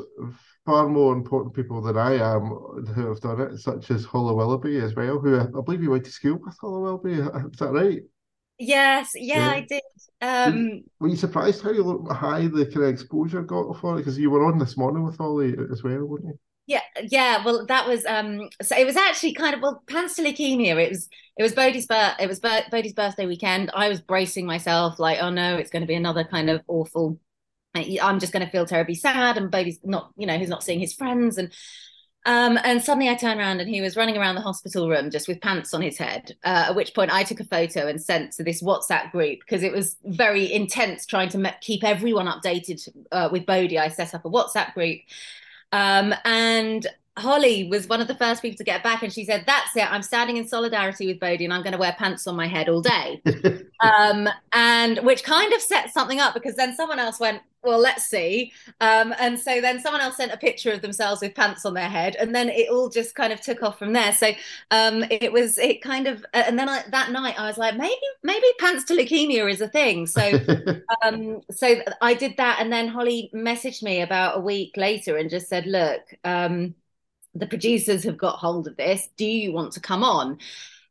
far 0.66 0.88
more 0.88 1.14
important 1.14 1.56
people 1.56 1.82
than 1.82 1.98
I 1.98 2.14
am 2.14 2.42
who 2.94 3.08
have 3.08 3.22
done 3.22 3.42
it, 3.42 3.58
such 3.58 3.90
as 3.90 4.06
Holly 4.06 4.36
Willoughby 4.36 4.78
as 4.78 4.96
well, 4.96 5.18
who 5.20 5.40
I 5.40 5.62
believe 5.62 5.82
you 5.82 5.90
went 5.90 6.06
to 6.06 6.12
school 6.12 6.40
with 6.44 6.56
Holly 6.62 6.82
Willoughby. 6.82 7.14
Is 7.14 7.58
that 7.58 7.72
right? 7.72 8.02
Yes, 8.58 9.12
yeah, 9.16 9.38
yeah. 9.38 9.50
I 9.50 9.62
did. 9.62 9.82
Um, 10.22 10.84
were 11.00 11.10
you 11.10 11.18
surprised 11.18 11.62
how 11.62 11.72
high 12.14 12.48
the 12.48 12.66
kind 12.66 12.84
of 12.84 12.90
exposure 12.90 13.42
got 13.42 13.78
for 13.80 13.96
it? 13.96 13.98
Because 13.98 14.18
you 14.18 14.30
were 14.30 14.46
on 14.46 14.58
this 14.58 14.78
morning 14.78 15.04
with 15.04 15.18
Holly 15.18 15.56
as 15.72 15.84
well, 15.84 16.06
weren't 16.06 16.26
you? 16.26 16.40
Yeah, 16.68 16.82
yeah. 17.04 17.44
Well, 17.44 17.66
that 17.68 17.88
was 17.88 18.06
um. 18.06 18.50
So 18.62 18.78
it 18.78 18.86
was 18.86 18.96
actually 18.96 19.34
kind 19.34 19.54
of 19.54 19.62
well, 19.62 19.84
pants 19.88 20.16
to 20.16 20.24
leukemia. 20.24 20.82
It 20.84 20.90
was 20.90 21.10
it 21.38 21.44
was 21.44 21.54
Bodhi's 21.54 21.86
birth. 21.86 22.16
It 22.20 22.28
was 22.28 22.40
Bodhi's 22.40 22.94
birthday 22.94 23.26
weekend. 23.26 23.72
I 23.76 23.90
was 23.90 24.02
bracing 24.02 24.46
myself, 24.46 25.00
like, 25.00 25.20
oh 25.22 25.30
no, 25.30 25.58
it's 25.58 25.70
going 25.70 25.84
to 25.84 25.88
be 25.88 25.96
another 25.96 26.24
kind 26.24 26.50
of 26.50 26.62
awful. 26.68 27.20
I'm 27.76 28.20
just 28.20 28.32
going 28.32 28.46
to 28.46 28.52
feel 28.52 28.66
terribly 28.66 28.96
sad, 28.96 29.36
and 29.36 29.52
Bodhi's 29.52 29.80
not, 29.84 30.12
you 30.16 30.26
know, 30.26 30.38
he's 30.38 30.48
not 30.48 30.64
seeing 30.64 30.80
his 30.80 30.94
friends, 30.94 31.38
and 31.38 31.52
um, 32.26 32.60
and 32.64 32.84
suddenly 32.84 33.08
I 33.08 33.16
turned 33.16 33.40
around 33.40 33.60
and 33.60 33.70
he 33.70 33.82
was 33.82 33.96
running 33.96 34.18
around 34.18 34.36
the 34.36 34.42
hospital 34.42 34.90
room 34.90 35.12
just 35.12 35.28
with 35.28 35.42
pants 35.42 35.74
on 35.74 35.82
his 35.82 35.98
head. 35.98 36.36
Uh, 36.44 36.66
at 36.70 36.76
which 36.76 36.94
point 36.96 37.14
I 37.14 37.24
took 37.24 37.40
a 37.40 37.46
photo 37.46 37.88
and 37.88 38.02
sent 38.02 38.34
to 38.34 38.44
this 38.44 38.64
WhatsApp 38.64 39.12
group 39.12 39.40
because 39.40 39.62
it 39.62 39.72
was 39.72 39.98
very 40.06 40.52
intense 40.52 41.06
trying 41.06 41.30
to 41.30 41.38
me- 41.38 41.52
keep 41.62 41.84
everyone 41.84 42.26
updated 42.26 42.88
uh, 43.12 43.30
with 43.32 43.46
Bodhi. 43.46 43.78
I 43.78 43.90
set 43.90 44.16
up 44.16 44.26
a 44.26 44.30
WhatsApp 44.30 44.74
group 44.74 45.02
um, 45.72 46.16
and 46.26 46.88
Holly 47.18 47.70
was 47.70 47.88
one 47.88 48.02
of 48.02 48.08
the 48.08 48.16
first 48.16 48.42
people 48.42 48.58
to 48.58 48.64
get 48.64 48.84
back, 48.84 49.02
and 49.02 49.12
she 49.12 49.24
said, 49.24 49.46
"That's 49.48 49.76
it. 49.76 49.90
I'm 49.90 50.02
standing 50.02 50.36
in 50.36 50.48
solidarity 50.48 51.08
with 51.08 51.20
Bodhi, 51.20 51.46
and 51.46 51.54
I'm 51.54 51.62
going 51.62 51.72
to 51.72 51.78
wear 51.78 51.96
pants 51.98 52.28
on 52.28 52.36
my 52.36 52.48
head 52.48 52.68
all 52.68 52.82
day." 52.82 53.22
um, 53.82 54.28
and 54.54 55.00
which 55.00 55.24
kind 55.24 55.54
of 55.54 55.62
set 55.62 55.94
something 55.94 56.20
up 56.20 56.34
because 56.34 56.56
then 56.56 56.76
someone 56.76 57.00
else 57.00 57.18
went, 57.18 57.42
"Well, 57.64 57.80
let's 57.80 58.04
see." 58.04 58.52
Um, 58.82 59.14
and 59.18 59.40
so 59.40 59.62
then 59.62 59.80
someone 59.80 60.02
else 60.02 60.18
sent 60.18 60.34
a 60.34 60.38
picture 60.38 60.74
of 60.74 60.82
themselves 60.82 61.22
with 61.22 61.36
pants 61.36 61.66
on 61.66 61.74
their 61.74 61.88
head, 61.88 62.18
and 62.18 62.36
then 62.36 62.50
it 62.50 62.70
all 62.70 62.90
just 62.90 63.16
kind 63.16 63.32
of 63.32 63.40
took 63.40 63.64
off 63.64 63.80
from 63.80 63.94
there. 63.94 64.12
So 64.12 64.32
um, 64.72 65.06
it 65.10 65.32
was 65.32 65.58
it 65.58 65.82
kind 65.82 66.08
of, 66.08 66.26
uh, 66.34 66.44
and 66.46 66.60
then 66.60 66.68
I, 66.68 66.84
that 66.90 67.12
night 67.12 67.40
I 67.40 67.48
was 67.48 67.58
like, 67.58 67.78
maybe 67.78 67.96
maybe 68.24 68.46
pants 68.60 68.84
to 68.86 68.94
leukemia 68.94 69.50
is 69.50 69.62
a 69.62 69.70
thing. 69.70 70.06
So 70.06 70.22
um, 71.06 71.40
so 71.50 71.78
I 72.02 72.14
did 72.14 72.36
that, 72.36 72.58
and 72.60 72.74
then 72.74 72.90
Holly 72.90 73.32
messaged 73.34 73.84
me 73.84 74.02
about 74.02 74.38
a 74.38 74.42
week 74.42 74.76
later 74.76 75.16
and 75.16 75.30
just 75.30 75.48
said, 75.48 75.66
"Look." 75.66 76.02
The 77.36 77.48
producers 77.48 78.04
have 78.04 78.18
got 78.18 78.38
hold 78.38 78.68
of 78.68 78.78
this. 78.78 79.10
Do 79.18 79.26
you 79.26 79.52
want 79.52 79.74
to 79.74 79.80
come 79.80 80.04
on? 80.04 80.40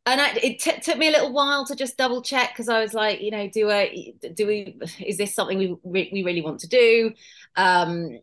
And 0.06 0.20
I, 0.20 0.34
it 0.34 0.60
t- 0.60 0.80
took 0.80 0.98
me 0.98 1.08
a 1.08 1.12
little 1.12 1.32
while 1.32 1.64
to 1.66 1.74
just 1.74 1.96
double 1.96 2.20
check 2.20 2.50
because 2.50 2.68
I 2.68 2.80
was 2.80 2.92
like, 2.92 3.22
you 3.22 3.30
know, 3.30 3.48
do 3.48 3.70
I, 3.70 4.12
do 4.34 4.46
we, 4.46 4.78
is 5.04 5.16
this 5.16 5.34
something 5.34 5.58
we 5.58 5.76
re- 5.82 6.10
we 6.12 6.22
really 6.22 6.42
want 6.42 6.60
to 6.60 6.68
do? 6.68 7.14
Um, 7.56 8.18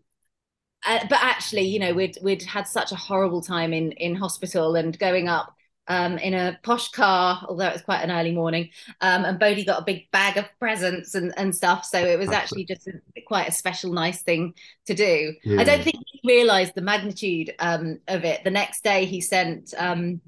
uh, 0.85 0.99
but 1.09 1.19
actually, 1.21 1.63
you 1.63 1.79
know, 1.79 1.93
we'd 1.93 2.17
we'd 2.23 2.41
had 2.43 2.67
such 2.67 2.91
a 2.91 2.95
horrible 2.95 3.41
time 3.41 3.71
in 3.73 3.91
in 3.93 4.15
hospital 4.15 4.75
and 4.75 4.97
going 4.97 5.27
up 5.27 5.55
um, 5.87 6.17
in 6.17 6.33
a 6.33 6.57
posh 6.63 6.89
car, 6.89 7.45
although 7.47 7.67
it 7.67 7.73
was 7.73 7.81
quite 7.81 8.01
an 8.01 8.11
early 8.11 8.31
morning. 8.31 8.69
Um, 9.01 9.25
and 9.25 9.39
Bodhi 9.39 9.65
got 9.65 9.81
a 9.81 9.85
big 9.85 10.09
bag 10.11 10.37
of 10.37 10.45
presents 10.59 11.15
and, 11.15 11.33
and 11.37 11.55
stuff. 11.55 11.85
So 11.85 11.99
it 11.99 12.17
was 12.17 12.29
actually 12.29 12.65
just 12.65 12.87
a, 12.87 13.21
quite 13.25 13.47
a 13.47 13.51
special, 13.51 13.91
nice 13.91 14.21
thing 14.21 14.53
to 14.85 14.93
do. 14.93 15.33
Yeah. 15.43 15.59
I 15.59 15.63
don't 15.63 15.83
think 15.83 15.97
he 16.05 16.21
realized 16.23 16.75
the 16.75 16.81
magnitude 16.81 17.53
um, 17.59 17.99
of 18.07 18.23
it. 18.23 18.43
The 18.43 18.51
next 18.51 18.83
day, 18.83 19.05
he 19.05 19.21
sent 19.21 19.73
um, 19.77 20.21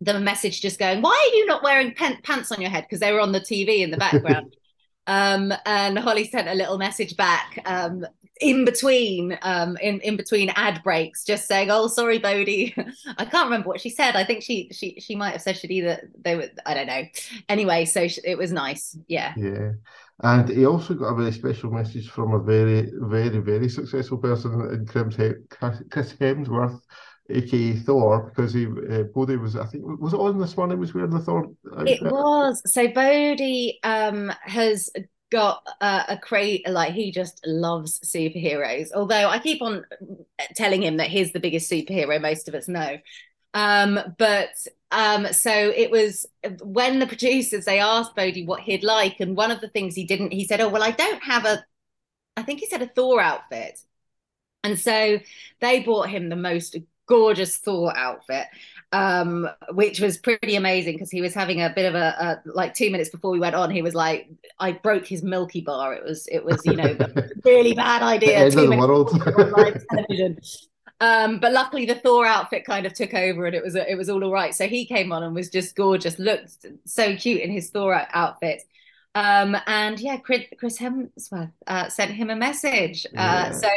them 0.00 0.16
a 0.16 0.20
message 0.20 0.60
just 0.60 0.78
going, 0.78 1.02
Why 1.02 1.30
are 1.32 1.36
you 1.36 1.46
not 1.46 1.62
wearing 1.62 1.94
pants 1.94 2.52
on 2.52 2.60
your 2.60 2.70
head? 2.70 2.84
Because 2.84 3.00
they 3.00 3.12
were 3.12 3.20
on 3.20 3.32
the 3.32 3.40
TV 3.40 3.80
in 3.80 3.90
the 3.90 3.96
background. 3.96 4.54
Um, 5.06 5.52
and 5.64 5.98
Holly 5.98 6.24
sent 6.24 6.48
a 6.48 6.54
little 6.54 6.78
message 6.78 7.16
back 7.16 7.58
um, 7.64 8.04
in 8.40 8.64
between 8.64 9.38
um 9.42 9.76
in 9.78 10.00
in 10.00 10.16
between 10.16 10.50
ad 10.56 10.82
breaks 10.82 11.24
just 11.24 11.48
saying 11.48 11.70
oh 11.70 11.86
sorry 11.86 12.18
Bodhi." 12.18 12.74
i 13.18 13.24
can't 13.24 13.46
remember 13.46 13.68
what 13.68 13.80
she 13.80 13.90
said. 13.90 14.14
I 14.14 14.24
think 14.24 14.42
she 14.42 14.68
she 14.72 15.00
she 15.00 15.16
might 15.16 15.30
have 15.30 15.42
said 15.42 15.56
she'd 15.56 15.70
either 15.70 16.10
they 16.22 16.36
were 16.36 16.48
i 16.66 16.74
don't 16.74 16.86
know. 16.86 17.02
Anyway 17.48 17.84
so 17.84 18.08
she, 18.08 18.20
it 18.24 18.38
was 18.38 18.52
nice. 18.52 18.96
Yeah. 19.08 19.32
Yeah. 19.36 19.72
And 20.22 20.48
he 20.48 20.64
also 20.64 20.94
got 20.94 21.12
a 21.12 21.16
very 21.16 21.32
special 21.32 21.70
message 21.70 22.08
from 22.08 22.34
a 22.34 22.38
very 22.38 22.90
very 22.94 23.38
very 23.38 23.68
successful 23.68 24.18
person 24.18 24.52
in 24.72 24.86
chris, 24.86 26.12
hemsworth 26.14 26.80
aka 27.30 27.74
Thor, 27.74 28.32
because 28.34 28.52
he 28.52 28.66
uh, 28.66 29.04
Bodhi 29.14 29.36
was 29.36 29.56
I 29.56 29.66
think 29.66 29.84
was 30.00 30.12
it 30.12 30.20
on 30.20 30.38
this 30.38 30.56
one? 30.56 30.70
It 30.70 30.78
was 30.78 30.94
wearing 30.94 31.10
the 31.10 31.20
Thor. 31.20 31.50
Outfit? 31.72 31.88
It 31.88 32.02
was. 32.02 32.62
So 32.72 32.88
Bodhi 32.88 33.78
um, 33.82 34.32
has 34.42 34.90
got 35.30 35.66
uh, 35.80 36.04
a 36.08 36.16
crate 36.16 36.68
like 36.68 36.92
he 36.92 37.10
just 37.10 37.40
loves 37.44 37.98
superheroes 38.00 38.88
although 38.94 39.28
i 39.28 39.38
keep 39.38 39.60
on 39.60 39.84
telling 40.54 40.82
him 40.82 40.98
that 40.98 41.08
he's 41.08 41.32
the 41.32 41.40
biggest 41.40 41.70
superhero 41.70 42.20
most 42.20 42.48
of 42.48 42.54
us 42.54 42.68
know 42.68 42.96
um, 43.54 43.98
but 44.18 44.50
um, 44.90 45.32
so 45.32 45.50
it 45.50 45.90
was 45.90 46.26
when 46.62 46.98
the 46.98 47.06
producers 47.06 47.64
they 47.64 47.80
asked 47.80 48.14
bodhi 48.14 48.46
what 48.46 48.60
he'd 48.60 48.84
like 48.84 49.18
and 49.18 49.36
one 49.36 49.50
of 49.50 49.60
the 49.60 49.68
things 49.68 49.94
he 49.94 50.04
didn't 50.04 50.32
he 50.32 50.46
said 50.46 50.60
oh 50.60 50.68
well 50.68 50.82
i 50.82 50.92
don't 50.92 51.22
have 51.22 51.44
a 51.44 51.64
i 52.36 52.42
think 52.42 52.60
he 52.60 52.66
said 52.66 52.82
a 52.82 52.86
thor 52.86 53.20
outfit 53.20 53.80
and 54.62 54.78
so 54.78 55.18
they 55.60 55.80
bought 55.80 56.08
him 56.08 56.28
the 56.28 56.36
most 56.36 56.76
gorgeous 57.06 57.56
thor 57.56 57.96
outfit 57.96 58.46
um, 58.92 59.48
which 59.72 60.00
was 60.00 60.16
pretty 60.16 60.56
amazing 60.56 60.94
because 60.94 61.10
he 61.10 61.20
was 61.20 61.34
having 61.34 61.60
a 61.60 61.70
bit 61.70 61.86
of 61.86 61.94
a, 61.94 62.42
a, 62.46 62.48
like 62.48 62.74
two 62.74 62.90
minutes 62.90 63.10
before 63.10 63.30
we 63.30 63.40
went 63.40 63.54
on. 63.54 63.70
He 63.70 63.82
was 63.82 63.94
like, 63.94 64.28
I 64.58 64.72
broke 64.72 65.06
his 65.06 65.22
Milky 65.22 65.60
Bar. 65.60 65.94
It 65.94 66.04
was 66.04 66.28
it 66.28 66.44
was 66.44 66.64
you 66.64 66.76
know 66.76 66.96
really 67.44 67.74
bad 67.74 68.02
idea. 68.02 68.50
two 68.50 68.68
minutes 68.68 69.84
television. 69.90 70.38
Um, 70.98 71.40
but 71.40 71.52
luckily 71.52 71.84
the 71.84 71.96
Thor 71.96 72.24
outfit 72.24 72.64
kind 72.64 72.86
of 72.86 72.94
took 72.94 73.12
over 73.12 73.44
and 73.44 73.54
it 73.54 73.62
was 73.62 73.74
it 73.74 73.98
was 73.98 74.08
all 74.08 74.22
all 74.24 74.32
right. 74.32 74.54
So 74.54 74.66
he 74.66 74.86
came 74.86 75.12
on 75.12 75.22
and 75.22 75.34
was 75.34 75.50
just 75.50 75.74
gorgeous, 75.76 76.18
looked 76.18 76.64
so 76.86 77.16
cute 77.16 77.42
in 77.42 77.50
his 77.50 77.70
Thor 77.70 78.06
outfit. 78.12 78.62
Um, 79.16 79.56
and 79.66 79.98
yeah, 79.98 80.18
Chris, 80.18 80.42
Chris 80.58 80.78
Hemsworth 80.78 81.50
uh, 81.66 81.88
sent 81.88 82.10
him 82.10 82.28
a 82.28 82.36
message. 82.36 83.06
Uh, 83.06 83.10
yeah. 83.16 83.50
So, 83.52 83.68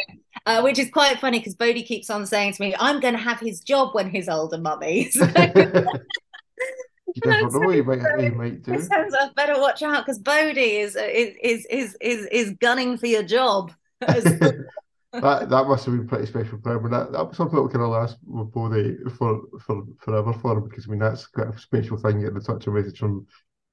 uh, 0.45 0.61
which 0.61 0.77
is 0.77 0.89
quite 0.89 1.17
funny 1.19 1.39
because 1.39 1.55
Bodhi 1.55 1.81
keeps 1.81 2.09
on 2.09 2.25
saying 2.25 2.53
to 2.53 2.61
me, 2.61 2.75
"I'm 2.77 2.99
going 2.99 3.13
to 3.13 3.19
have 3.21 3.39
his 3.39 3.61
job 3.61 3.95
when 3.95 4.09
he's 4.09 4.27
older, 4.27 4.57
mummy." 4.57 5.09
So, 5.19 5.25
you 7.15 7.31
never 7.31 7.59
know 7.59 7.65
what 7.65 7.75
he 7.75 7.81
might, 7.81 8.21
he 8.21 8.29
might 8.29 8.61
do. 8.61 8.73
Chris 8.73 8.89
Hemsworth 8.89 9.33
better 9.33 9.59
watch 9.59 9.81
out 9.81 10.05
because 10.05 10.19
Bodhi 10.19 10.75
is, 10.75 10.97
is 10.97 11.35
is 11.41 11.65
is 11.67 11.97
is 12.01 12.25
is 12.31 12.51
gunning 12.59 12.97
for 12.97 13.07
your 13.07 13.23
job. 13.23 13.71
that 14.01 14.65
that 15.13 15.67
must 15.67 15.85
have 15.85 15.95
been 15.95 16.07
pretty 16.07 16.25
special 16.25 16.59
for 16.61 16.75
him. 16.75 16.85
And 16.85 16.93
that, 16.93 17.13
that 17.13 17.27
was 17.27 17.37
something 17.37 17.55
that 17.55 17.63
we 17.63 17.71
kind 17.71 17.85
of 17.85 17.91
last 17.91 18.17
with 18.27 18.51
Bodhi 18.51 18.97
for 19.17 19.41
for 19.65 19.85
forever 20.01 20.33
for 20.33 20.57
him 20.57 20.67
because 20.67 20.85
I 20.85 20.91
mean 20.91 20.99
that's 20.99 21.27
quite 21.27 21.47
a 21.47 21.57
special 21.57 21.97
thing 21.97 22.19
getting 22.19 22.41
such 22.41 22.67
a 22.67 22.71
message 22.71 22.99
from 22.99 23.25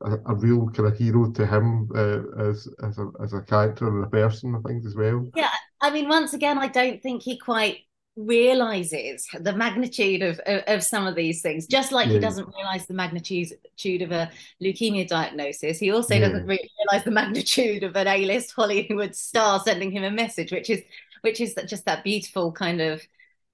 a, 0.03 0.13
a, 0.27 0.35
real 0.35 0.69
kind 0.71 0.89
of 0.89 0.99
hero 0.99 1.31
to 1.33 1.47
him 1.47 1.89
uh, 1.95 2.49
as 2.49 2.69
as 2.83 2.99
a 2.99 3.11
as 3.23 3.33
a 3.33 3.41
character 3.43 3.89
and 3.89 4.05
a 4.05 4.09
person, 4.09 4.55
I 4.55 4.69
think 4.69 4.85
as 4.85 4.95
well. 4.95 5.27
Yeah, 5.35 5.51
I 5.81 5.91
mean, 5.91 6.09
once 6.09 6.35
again, 6.35 6.59
I 6.59 6.69
don't 6.69 7.03
think 7.03 7.23
he 7.23 7.39
quite 7.39 7.79
realizes 8.17 9.29
the 9.41 9.53
magnitude 9.53 10.23
of, 10.23 10.41
of, 10.47 10.63
of 10.67 10.83
some 10.83 11.07
of 11.07 11.15
these 11.15 11.43
things 11.43 11.67
just 11.67 11.93
like 11.93 12.07
yeah. 12.07 12.15
he 12.15 12.19
doesn't 12.19 12.49
realize 12.57 12.87
the 12.87 12.95
magnitude 12.95 13.53
of 14.01 14.11
a 14.11 14.31
leukemia 14.63 15.07
diagnosis 15.07 15.79
he 15.79 15.93
also 15.93 16.15
yeah. 16.15 16.21
doesn't 16.21 16.47
really 16.47 16.71
realize 16.79 17.05
the 17.05 17.11
magnitude 17.11 17.83
of 17.83 17.95
an 17.95 18.07
a-list 18.07 18.53
hollywood 18.57 19.15
star 19.15 19.61
sending 19.61 19.91
him 19.91 20.03
a 20.03 20.11
message 20.11 20.51
which 20.51 20.71
is 20.71 20.81
which 21.21 21.43
is 21.43 21.55
just 21.67 21.85
that 21.85 22.03
beautiful 22.05 22.51
kind 22.51 22.81
of 22.81 23.03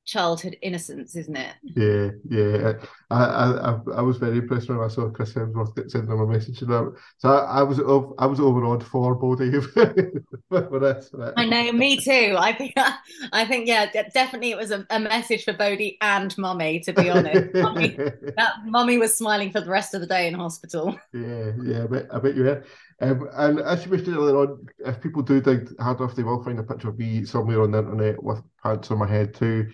childhood 0.04 0.56
innocence, 0.62 1.14
isn't 1.16 1.36
it? 1.36 1.54
Yeah, 1.62 2.10
yeah. 2.28 2.72
I, 3.10 3.24
I, 3.24 3.78
I 3.96 4.02
was 4.02 4.16
very 4.16 4.38
impressed 4.38 4.68
when 4.68 4.80
I 4.80 4.88
saw 4.88 5.08
Chris 5.10 5.32
Hemsworth 5.32 5.90
sending 5.90 6.10
him 6.10 6.20
a 6.20 6.26
message. 6.26 6.60
that. 6.60 6.94
So 7.18 7.28
I, 7.28 7.60
I 7.60 7.62
was, 7.62 7.78
I 8.18 8.26
was 8.26 8.40
overawed 8.40 8.84
for 8.84 9.14
Bodhi 9.14 9.60
for 10.50 10.78
this. 10.80 11.10
I 11.36 11.44
know, 11.44 11.72
me 11.72 11.98
too. 11.98 12.34
I 12.38 12.52
think, 12.52 12.74
I 13.32 13.44
think, 13.44 13.68
yeah, 13.68 13.90
definitely, 14.12 14.50
it 14.50 14.56
was 14.56 14.70
a, 14.70 14.86
a 14.90 14.98
message 14.98 15.44
for 15.44 15.52
Bodhi 15.52 15.98
and 16.00 16.36
Mummy. 16.36 16.80
To 16.80 16.92
be 16.92 17.08
honest, 17.08 17.54
Mummy, 17.54 17.88
that 18.36 18.54
Mummy 18.64 18.98
was 18.98 19.16
smiling 19.16 19.52
for 19.52 19.60
the 19.60 19.70
rest 19.70 19.94
of 19.94 20.00
the 20.00 20.06
day 20.06 20.26
in 20.26 20.34
hospital. 20.34 20.98
Yeah, 21.12 21.52
yeah. 21.62 21.84
I 21.84 21.86
bet, 21.86 22.06
I 22.12 22.18
bet 22.18 22.34
you 22.34 22.44
were. 22.44 22.64
Um, 23.00 23.28
and 23.34 23.60
as 23.60 23.84
you 23.84 23.90
mentioned 23.90 24.16
earlier 24.16 24.36
on, 24.36 24.66
if 24.86 25.00
people 25.00 25.22
do 25.22 25.40
dig 25.40 25.76
hard 25.80 25.98
enough, 25.98 26.14
they 26.14 26.22
will 26.22 26.42
find 26.42 26.58
a 26.58 26.62
picture 26.62 26.88
of 26.88 26.98
me 26.98 27.24
somewhere 27.24 27.62
on 27.62 27.72
the 27.72 27.78
internet 27.78 28.22
with 28.22 28.42
pants 28.62 28.90
on 28.90 28.98
my 28.98 29.08
head 29.08 29.34
too. 29.34 29.70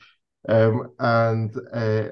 Um, 0.48 0.92
and 0.98 1.56
uh, 1.72 2.08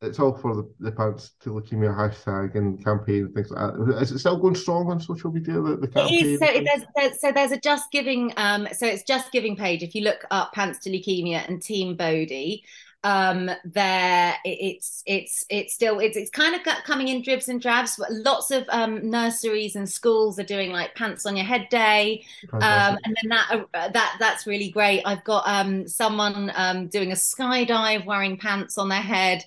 it's 0.00 0.20
all 0.20 0.36
for 0.36 0.54
the, 0.54 0.70
the 0.78 0.92
Pants 0.92 1.32
to 1.40 1.50
Leukemia 1.50 1.94
hashtag 1.94 2.54
and 2.54 2.82
campaign 2.84 3.26
and 3.26 3.34
things 3.34 3.50
like 3.50 3.74
that. 3.74 3.98
Is 4.00 4.12
it 4.12 4.20
still 4.20 4.36
going 4.36 4.54
strong 4.54 4.90
on 4.90 5.00
social 5.00 5.32
media? 5.32 5.60
The, 5.60 5.76
the 5.76 5.88
campaign? 5.88 6.38
So 6.38 6.46
there's, 6.46 6.84
there's, 6.94 7.20
so 7.20 7.32
there's 7.32 7.52
a 7.52 7.60
Just 7.60 7.90
Giving. 7.90 8.32
Um, 8.36 8.68
so 8.72 8.86
it's 8.86 9.02
Just 9.02 9.32
Giving 9.32 9.56
page. 9.56 9.82
If 9.82 9.94
you 9.94 10.02
look 10.02 10.24
up 10.30 10.52
Pants 10.52 10.78
to 10.80 10.90
Leukemia 10.90 11.48
and 11.48 11.60
Team 11.60 11.96
Bodhi, 11.96 12.64
um 13.04 13.48
there 13.64 14.34
it's 14.44 15.02
it's 15.06 15.44
it's 15.48 15.72
still 15.72 16.00
it's 16.00 16.16
it's 16.16 16.30
kind 16.30 16.54
of 16.54 16.62
coming 16.84 17.08
in 17.08 17.22
dribs 17.22 17.48
and 17.48 17.60
drabs. 17.60 17.96
But 17.96 18.12
lots 18.12 18.50
of 18.50 18.64
um 18.70 19.08
nurseries 19.10 19.76
and 19.76 19.88
schools 19.88 20.38
are 20.38 20.44
doing 20.44 20.72
like 20.72 20.94
pants 20.94 21.26
on 21.26 21.36
your 21.36 21.46
head 21.46 21.68
day. 21.70 22.24
Um 22.60 22.98
and 23.04 23.16
then 23.22 23.28
that 23.30 23.66
uh, 23.74 23.88
that 23.90 24.16
that's 24.18 24.46
really 24.46 24.70
great. 24.70 25.02
I've 25.04 25.24
got 25.24 25.44
um 25.46 25.86
someone 25.86 26.50
um 26.56 26.88
doing 26.88 27.12
a 27.12 27.16
skydive 27.16 28.04
wearing 28.04 28.36
pants 28.36 28.78
on 28.78 28.88
their 28.88 29.00
head. 29.00 29.44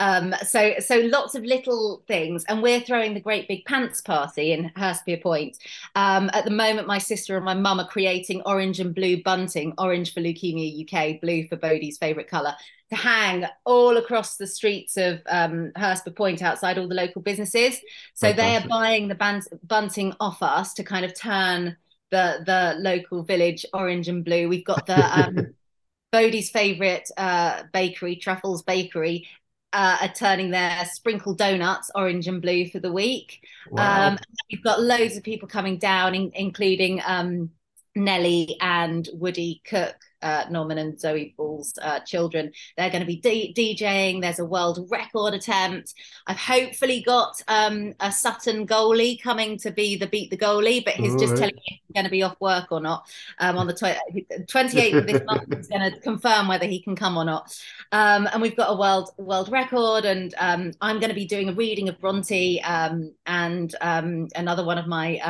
Um, 0.00 0.34
so 0.44 0.74
so 0.80 0.96
lots 0.98 1.36
of 1.36 1.44
little 1.44 2.02
things, 2.08 2.44
and 2.48 2.60
we're 2.60 2.80
throwing 2.80 3.14
the 3.14 3.20
great 3.20 3.46
big 3.46 3.64
pants 3.66 4.00
party 4.00 4.52
in 4.52 4.70
Hurstpierpoint. 4.76 5.58
Um, 5.94 6.28
at 6.32 6.44
the 6.44 6.50
moment, 6.50 6.88
my 6.88 6.98
sister 6.98 7.36
and 7.36 7.44
my 7.44 7.54
mum 7.54 7.78
are 7.78 7.86
creating 7.86 8.42
orange 8.44 8.80
and 8.80 8.94
blue 8.94 9.22
bunting, 9.22 9.74
orange 9.78 10.12
for 10.12 10.20
Leukemia 10.20 10.82
UK, 10.82 11.20
blue 11.20 11.46
for 11.46 11.56
Bodhi's 11.56 11.98
favourite 11.98 12.28
colour, 12.28 12.54
to 12.92 12.96
hang 12.96 13.46
all 13.64 13.96
across 13.96 14.36
the 14.36 14.46
streets 14.46 14.98
of 14.98 15.20
um, 15.26 15.72
Point 16.14 16.42
outside 16.42 16.76
all 16.76 16.88
the 16.88 16.94
local 16.94 17.22
businesses. 17.22 17.80
So 18.12 18.32
they 18.32 18.56
are 18.56 18.68
buying 18.68 19.08
the 19.08 19.48
bunting 19.64 20.14
off 20.20 20.42
us 20.42 20.74
to 20.74 20.84
kind 20.84 21.04
of 21.04 21.18
turn 21.18 21.76
the 22.10 22.42
the 22.44 22.76
local 22.78 23.22
village 23.22 23.64
orange 23.72 24.08
and 24.08 24.24
blue. 24.24 24.48
We've 24.48 24.64
got 24.64 24.86
the 24.86 25.20
um, 25.20 25.54
Bodhi's 26.12 26.50
favourite 26.50 27.08
uh, 27.16 27.62
bakery, 27.72 28.16
Truffles 28.16 28.62
Bakery, 28.62 29.26
uh, 29.72 29.98
are 30.02 30.12
turning 30.12 30.50
their 30.50 30.84
sprinkle 30.84 31.34
donuts 31.34 31.90
orange 31.94 32.28
and 32.28 32.42
blue 32.42 32.68
for 32.68 32.78
the 32.78 32.92
week. 32.92 33.40
Wow. 33.70 34.08
Um, 34.08 34.18
we've 34.50 34.62
got 34.62 34.82
loads 34.82 35.16
of 35.16 35.22
people 35.22 35.48
coming 35.48 35.78
down, 35.78 36.14
in, 36.14 36.30
including 36.34 37.00
um, 37.06 37.50
Nelly 37.96 38.58
and 38.60 39.08
Woody 39.14 39.62
Cook 39.64 39.96
uh, 40.22 40.44
Norman 40.50 40.78
and 40.78 40.98
Zoe 40.98 41.34
Ball's 41.36 41.74
uh, 41.82 42.00
children. 42.00 42.52
They're 42.76 42.90
going 42.90 43.00
to 43.00 43.06
be 43.06 43.16
D- 43.16 43.54
DJing. 43.56 44.20
There's 44.20 44.38
a 44.38 44.44
world 44.44 44.88
record 44.90 45.34
attempt. 45.34 45.94
I've 46.26 46.38
hopefully 46.38 47.02
got 47.02 47.40
um, 47.48 47.94
a 48.00 48.12
Sutton 48.12 48.66
goalie 48.66 49.20
coming 49.20 49.58
to 49.58 49.70
be 49.70 49.96
the 49.96 50.06
beat 50.06 50.30
the 50.30 50.36
goalie, 50.36 50.84
but 50.84 50.94
he's 50.94 51.12
All 51.12 51.18
just 51.18 51.32
right. 51.32 51.38
telling 51.38 51.54
me 51.54 51.62
if 51.66 51.80
he's 51.86 51.94
going 51.94 52.04
to 52.04 52.10
be 52.10 52.22
off 52.22 52.36
work 52.40 52.70
or 52.70 52.80
not. 52.80 53.06
Um, 53.38 53.58
on 53.58 53.66
the 53.66 53.74
tw- 53.74 54.46
28th 54.46 54.98
of 54.98 55.06
this 55.06 55.22
month, 55.26 55.54
he's 55.54 55.68
going 55.68 55.92
to 55.92 56.00
confirm 56.00 56.48
whether 56.48 56.66
he 56.66 56.80
can 56.80 56.96
come 56.96 57.16
or 57.16 57.24
not. 57.24 57.56
Um, 57.90 58.28
and 58.32 58.40
we've 58.40 58.56
got 58.56 58.70
a 58.70 58.76
world 58.76 59.10
world 59.18 59.50
record, 59.50 60.04
and 60.04 60.34
um, 60.38 60.72
I'm 60.80 60.98
going 60.98 61.10
to 61.10 61.14
be 61.14 61.26
doing 61.26 61.48
a 61.48 61.54
reading 61.54 61.88
of 61.88 61.98
Bronty 61.98 62.60
um, 62.68 63.12
and 63.26 63.74
um, 63.80 64.28
another 64.34 64.64
one 64.64 64.78
of 64.78 64.86
my 64.86 65.20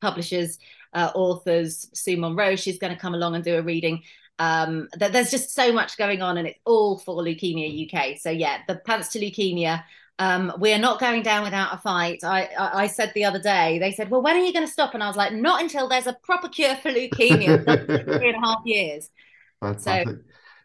publishers 0.00 0.58
uh, 0.92 1.10
authors, 1.14 1.88
Sue 1.92 2.16
Monroe. 2.16 2.56
She's 2.56 2.78
going 2.78 2.94
to 2.94 2.98
come 2.98 3.14
along 3.14 3.34
and 3.34 3.44
do 3.44 3.56
a 3.56 3.62
reading. 3.62 4.02
Um, 4.38 4.88
th- 4.98 5.12
there's 5.12 5.30
just 5.30 5.54
so 5.54 5.72
much 5.72 5.96
going 5.96 6.22
on, 6.22 6.38
and 6.38 6.48
it's 6.48 6.58
all 6.64 6.98
for 6.98 7.22
Leukemia 7.22 7.86
UK. 7.86 8.18
So 8.18 8.30
yeah, 8.30 8.58
the 8.66 8.76
Pants 8.76 9.08
to 9.10 9.20
Leukemia. 9.20 9.84
Um, 10.18 10.52
we 10.58 10.72
are 10.74 10.78
not 10.78 11.00
going 11.00 11.22
down 11.22 11.44
without 11.44 11.72
a 11.72 11.78
fight. 11.78 12.24
I, 12.24 12.44
I, 12.58 12.82
I, 12.82 12.86
said 12.88 13.10
the 13.14 13.24
other 13.24 13.38
day, 13.38 13.78
they 13.78 13.90
said, 13.90 14.10
well, 14.10 14.20
when 14.20 14.36
are 14.36 14.44
you 14.44 14.52
going 14.52 14.66
to 14.66 14.70
stop? 14.70 14.92
And 14.92 15.02
I 15.02 15.06
was 15.06 15.16
like, 15.16 15.32
not 15.32 15.62
until 15.62 15.88
there's 15.88 16.06
a 16.06 16.12
proper 16.12 16.46
cure 16.50 16.76
for 16.76 16.90
leukemia. 16.90 17.64
three 17.64 18.28
and 18.28 18.36
a 18.36 18.46
half 18.46 18.58
years. 18.66 19.08
Fantastic. 19.60 20.08
So, 20.08 20.18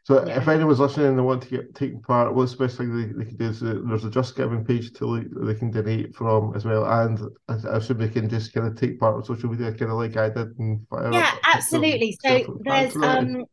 So 0.05 0.23
yeah. 0.23 0.37
if 0.37 0.47
anyone's 0.47 0.79
listening 0.79 1.07
and 1.07 1.17
they 1.17 1.23
want 1.23 1.41
to 1.41 1.49
get 1.49 1.73
taking 1.73 1.99
part, 1.99 2.35
what's 2.35 2.51
the 2.51 2.59
best 2.59 2.77
thing 2.77 2.95
they, 2.95 3.11
they 3.11 3.25
can 3.27 3.37
do 3.37 3.45
is 3.45 3.63
uh, 3.63 3.81
there's 3.85 4.05
a 4.05 4.11
Just 4.11 4.35
Giving 4.35 4.63
page 4.63 4.93
to 4.93 5.27
they 5.35 5.55
can 5.55 5.71
donate 5.71 6.15
from 6.15 6.55
as 6.55 6.63
well, 6.63 6.85
and 6.85 7.19
I, 7.47 7.53
I 7.67 7.77
assume 7.77 7.97
they 7.97 8.09
can 8.09 8.29
just 8.29 8.53
kind 8.53 8.67
of 8.67 8.79
take 8.79 8.99
part 8.99 9.15
on 9.15 9.23
social 9.23 9.49
media, 9.49 9.73
kind 9.73 9.91
of 9.91 9.97
like 9.97 10.15
I 10.15 10.29
did. 10.29 10.55
And 10.59 10.85
yeah, 11.11 11.31
absolutely. 11.51 12.15
So 12.23 12.59
there's 12.63 12.95
um, 12.97 13.45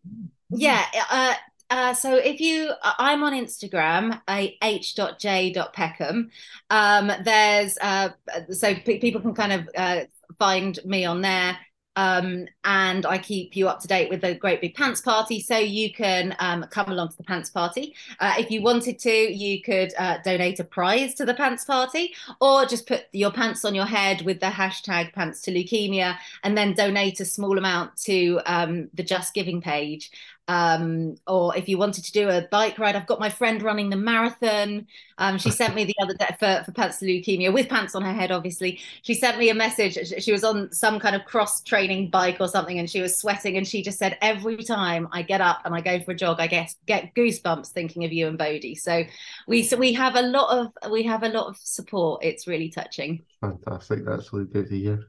yeah. 0.51 0.85
Uh, 1.11 1.35
uh, 1.71 1.95
so 1.95 2.17
if 2.17 2.39
you, 2.39 2.71
I'm 2.83 3.23
on 3.23 3.33
Instagram, 3.33 4.21
uh, 4.29 4.47
h.j.peckham. 4.63 6.29
Um, 6.69 7.13
there's 7.25 7.79
uh, 7.81 8.11
so 8.51 8.75
p- 8.75 8.99
people 8.99 9.23
can 9.23 9.33
kind 9.33 9.53
of 9.55 9.69
uh, 9.75 10.01
find 10.39 10.79
me 10.85 11.07
on 11.07 11.23
there. 11.23 11.57
Um, 11.97 12.47
and 12.65 13.05
I 13.05 13.19
keep 13.19 13.55
you 13.55 13.69
up 13.69 13.81
to 13.81 13.89
date 13.89 14.09
with 14.09 14.23
the 14.23 14.35
Great 14.35 14.61
Big 14.61 14.75
Pants 14.75 15.01
Party, 15.01 15.41
so 15.41 15.59
you 15.59 15.93
can 15.93 16.35
um, 16.39 16.65
come 16.71 16.91
along 16.91 17.11
to 17.11 17.17
the 17.17 17.25
Pants 17.25 17.51
Party. 17.51 17.95
Uh, 18.19 18.35
if 18.39 18.51
you 18.51 18.63
wanted 18.63 18.99
to, 19.01 19.11
you 19.11 19.61
could 19.63 19.93
uh, 19.99 20.19
donate 20.25 20.59
a 20.61 20.65
prize 20.65 21.15
to 21.15 21.25
the 21.25 21.35
Pants 21.35 21.65
Party, 21.65 22.15
or 22.41 22.65
just 22.65 22.87
put 22.87 23.05
your 23.13 23.31
pants 23.31 23.65
on 23.65 23.75
your 23.75 23.87
head 23.87 24.23
with 24.23 24.41
the 24.41 24.47
hashtag 24.47 25.13
Pants 25.13 25.43
to 25.43 25.53
Leukemia, 25.53 26.17
and 26.45 26.57
then 26.57 26.73
donate 26.73 27.21
a 27.21 27.25
small 27.25 27.59
amount 27.59 27.97
to 27.99 28.41
um, 28.47 28.89
the 28.95 29.03
Just 29.03 29.35
Giving 29.35 29.61
page 29.61 30.11
um, 30.49 31.15
or 31.27 31.57
if 31.57 31.69
you 31.69 31.79
wanted 31.79 32.05
to 32.05 32.13
do 32.13 32.29
a 32.29 32.47
bike 32.51 32.79
ride, 32.79 32.97
I've 32.97 33.07
got 33.07 33.21
my 33.21 33.31
friend 33.31 33.63
running 33.63 33.91
the 33.91 33.97
marathon. 33.97 34.87
Um, 35.19 35.39
she 35.39 35.51
sent 35.51 35.75
me 35.75 35.85
the 35.85 35.95
other 36.03 36.15
day 36.15 36.37
for, 36.39 36.65
for 36.65 36.73
pants 36.73 37.01
leukemia 37.01 37.53
with 37.53 37.69
pants 37.69 37.95
on 37.95 38.03
her 38.03 38.13
head, 38.13 38.33
obviously. 38.33 38.81
She 39.03 39.15
sent 39.15 39.39
me 39.39 39.51
a 39.51 39.55
message. 39.55 39.99
She 40.23 40.33
was 40.33 40.43
on 40.43 40.73
some 40.73 40.99
kind 40.99 41.15
of 41.15 41.25
cross 41.25 41.63
training 41.63 42.11
bike 42.11 42.39
or 42.41 42.49
something 42.49 42.79
and 42.79 42.91
she 42.91 43.01
was 43.01 43.19
sweating. 43.19 43.57
And 43.57 43.67
she 43.67 43.83
just 43.83 43.99
said, 43.99 44.19
Every 44.21 44.57
time 44.65 45.09
I 45.13 45.23
get 45.23 45.41
up 45.41 45.63
and 45.65 45.75
I 45.75 45.81
go 45.81 46.01
for 46.01 46.11
a 46.11 46.17
jog, 46.17 46.41
I 46.41 46.49
get, 46.49 46.75
get 46.87 47.15
goosebumps 47.15 47.69
thinking 47.69 48.05
of 48.05 48.13
you 48.13 48.27
and 48.27 48.37
Bodhi. 48.37 48.75
So 48.75 49.05
we 49.47 49.63
so 49.63 49.77
we 49.77 49.93
have 49.93 50.17
a 50.17 50.23
lot 50.23 50.59
of 50.59 50.91
we 50.91 51.05
have 51.05 51.23
a 51.23 51.29
lot 51.29 51.47
of 51.47 51.57
support. 51.57 52.25
It's 52.25 52.47
really 52.47 52.69
touching. 52.69 53.23
Fantastic. 53.41 54.05
That's 54.05 54.33
really 54.33 54.47
good 54.47 54.69
to 54.69 54.79
hear. 54.79 55.07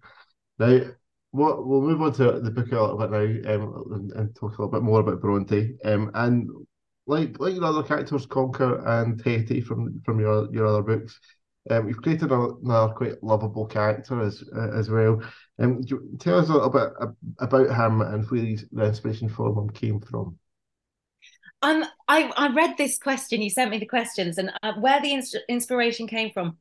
Now, 0.59 0.79
what 1.33 1.65
we'll 1.65 1.81
move 1.81 2.01
on 2.01 2.13
to 2.13 2.39
the 2.39 2.51
book 2.51 2.71
a 2.71 2.79
little 2.79 2.97
bit 2.97 3.09
now 3.09 3.55
um, 3.55 3.91
and, 3.91 4.11
and, 4.11 4.35
talk 4.35 4.51
a 4.51 4.61
little 4.61 4.71
bit 4.71 4.83
more 4.83 4.99
about 4.99 5.19
Bronty. 5.19 5.73
Um, 5.83 6.11
and 6.13 6.47
like 7.07 7.39
like 7.39 7.55
your 7.55 7.65
other 7.65 7.81
characters, 7.81 8.27
Conker 8.27 8.87
and 8.87 9.19
Hetty 9.19 9.59
from 9.59 9.99
from 10.05 10.19
your 10.19 10.47
your 10.53 10.67
other 10.67 10.83
books, 10.83 11.19
um, 11.71 11.87
you've 11.87 12.03
created 12.03 12.31
another 12.31 12.93
quite 12.93 13.23
lovable 13.23 13.65
character 13.65 14.21
as 14.21 14.43
uh, 14.55 14.77
as 14.77 14.91
well. 14.91 15.23
Um, 15.57 15.83
tell 16.19 16.37
us 16.37 16.49
a 16.49 16.53
little 16.53 16.69
bit 16.69 16.89
about 17.39 17.75
him 17.75 18.01
and 18.01 18.29
where 18.29 18.41
the 18.41 18.85
inspiration 18.85 19.27
for 19.27 19.59
him 19.59 19.71
came 19.71 20.01
from. 20.01 20.37
Um, 21.63 21.83
I 22.07 22.31
I 22.37 22.53
read 22.53 22.75
this 22.77 22.99
question. 22.99 23.41
You 23.41 23.49
sent 23.49 23.71
me 23.71 23.79
the 23.79 23.87
questions, 23.87 24.37
and 24.37 24.51
uh, 24.61 24.73
where 24.79 25.01
the 25.01 25.13
ins- 25.13 25.35
inspiration 25.49 26.05
came 26.05 26.31
from. 26.31 26.57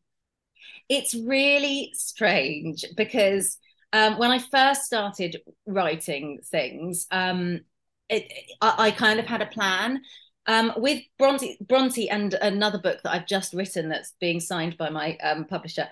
It's 0.88 1.14
really 1.14 1.91
strange 1.95 2.87
because 2.97 3.59
um, 3.92 4.18
when 4.18 4.30
I 4.30 4.38
first 4.38 4.82
started 4.82 5.42
writing 5.66 6.40
things, 6.44 7.06
um, 7.11 7.61
it, 8.08 8.32
I, 8.61 8.87
I, 8.87 8.90
kind 8.90 9.20
of 9.20 9.26
had 9.26 9.42
a 9.42 9.46
plan. 9.46 10.02
Um, 10.46 10.72
with 10.76 11.02
Bronty, 11.20 11.56
Bronty 11.64 12.08
and 12.11 12.34
another 12.34 12.78
book 12.78 13.00
that 13.02 13.12
I've 13.12 13.26
just 13.26 13.54
written 13.54 13.88
that's 13.88 14.14
being 14.20 14.40
signed 14.40 14.76
by 14.76 14.90
my 14.90 15.16
um, 15.18 15.44
publisher, 15.44 15.88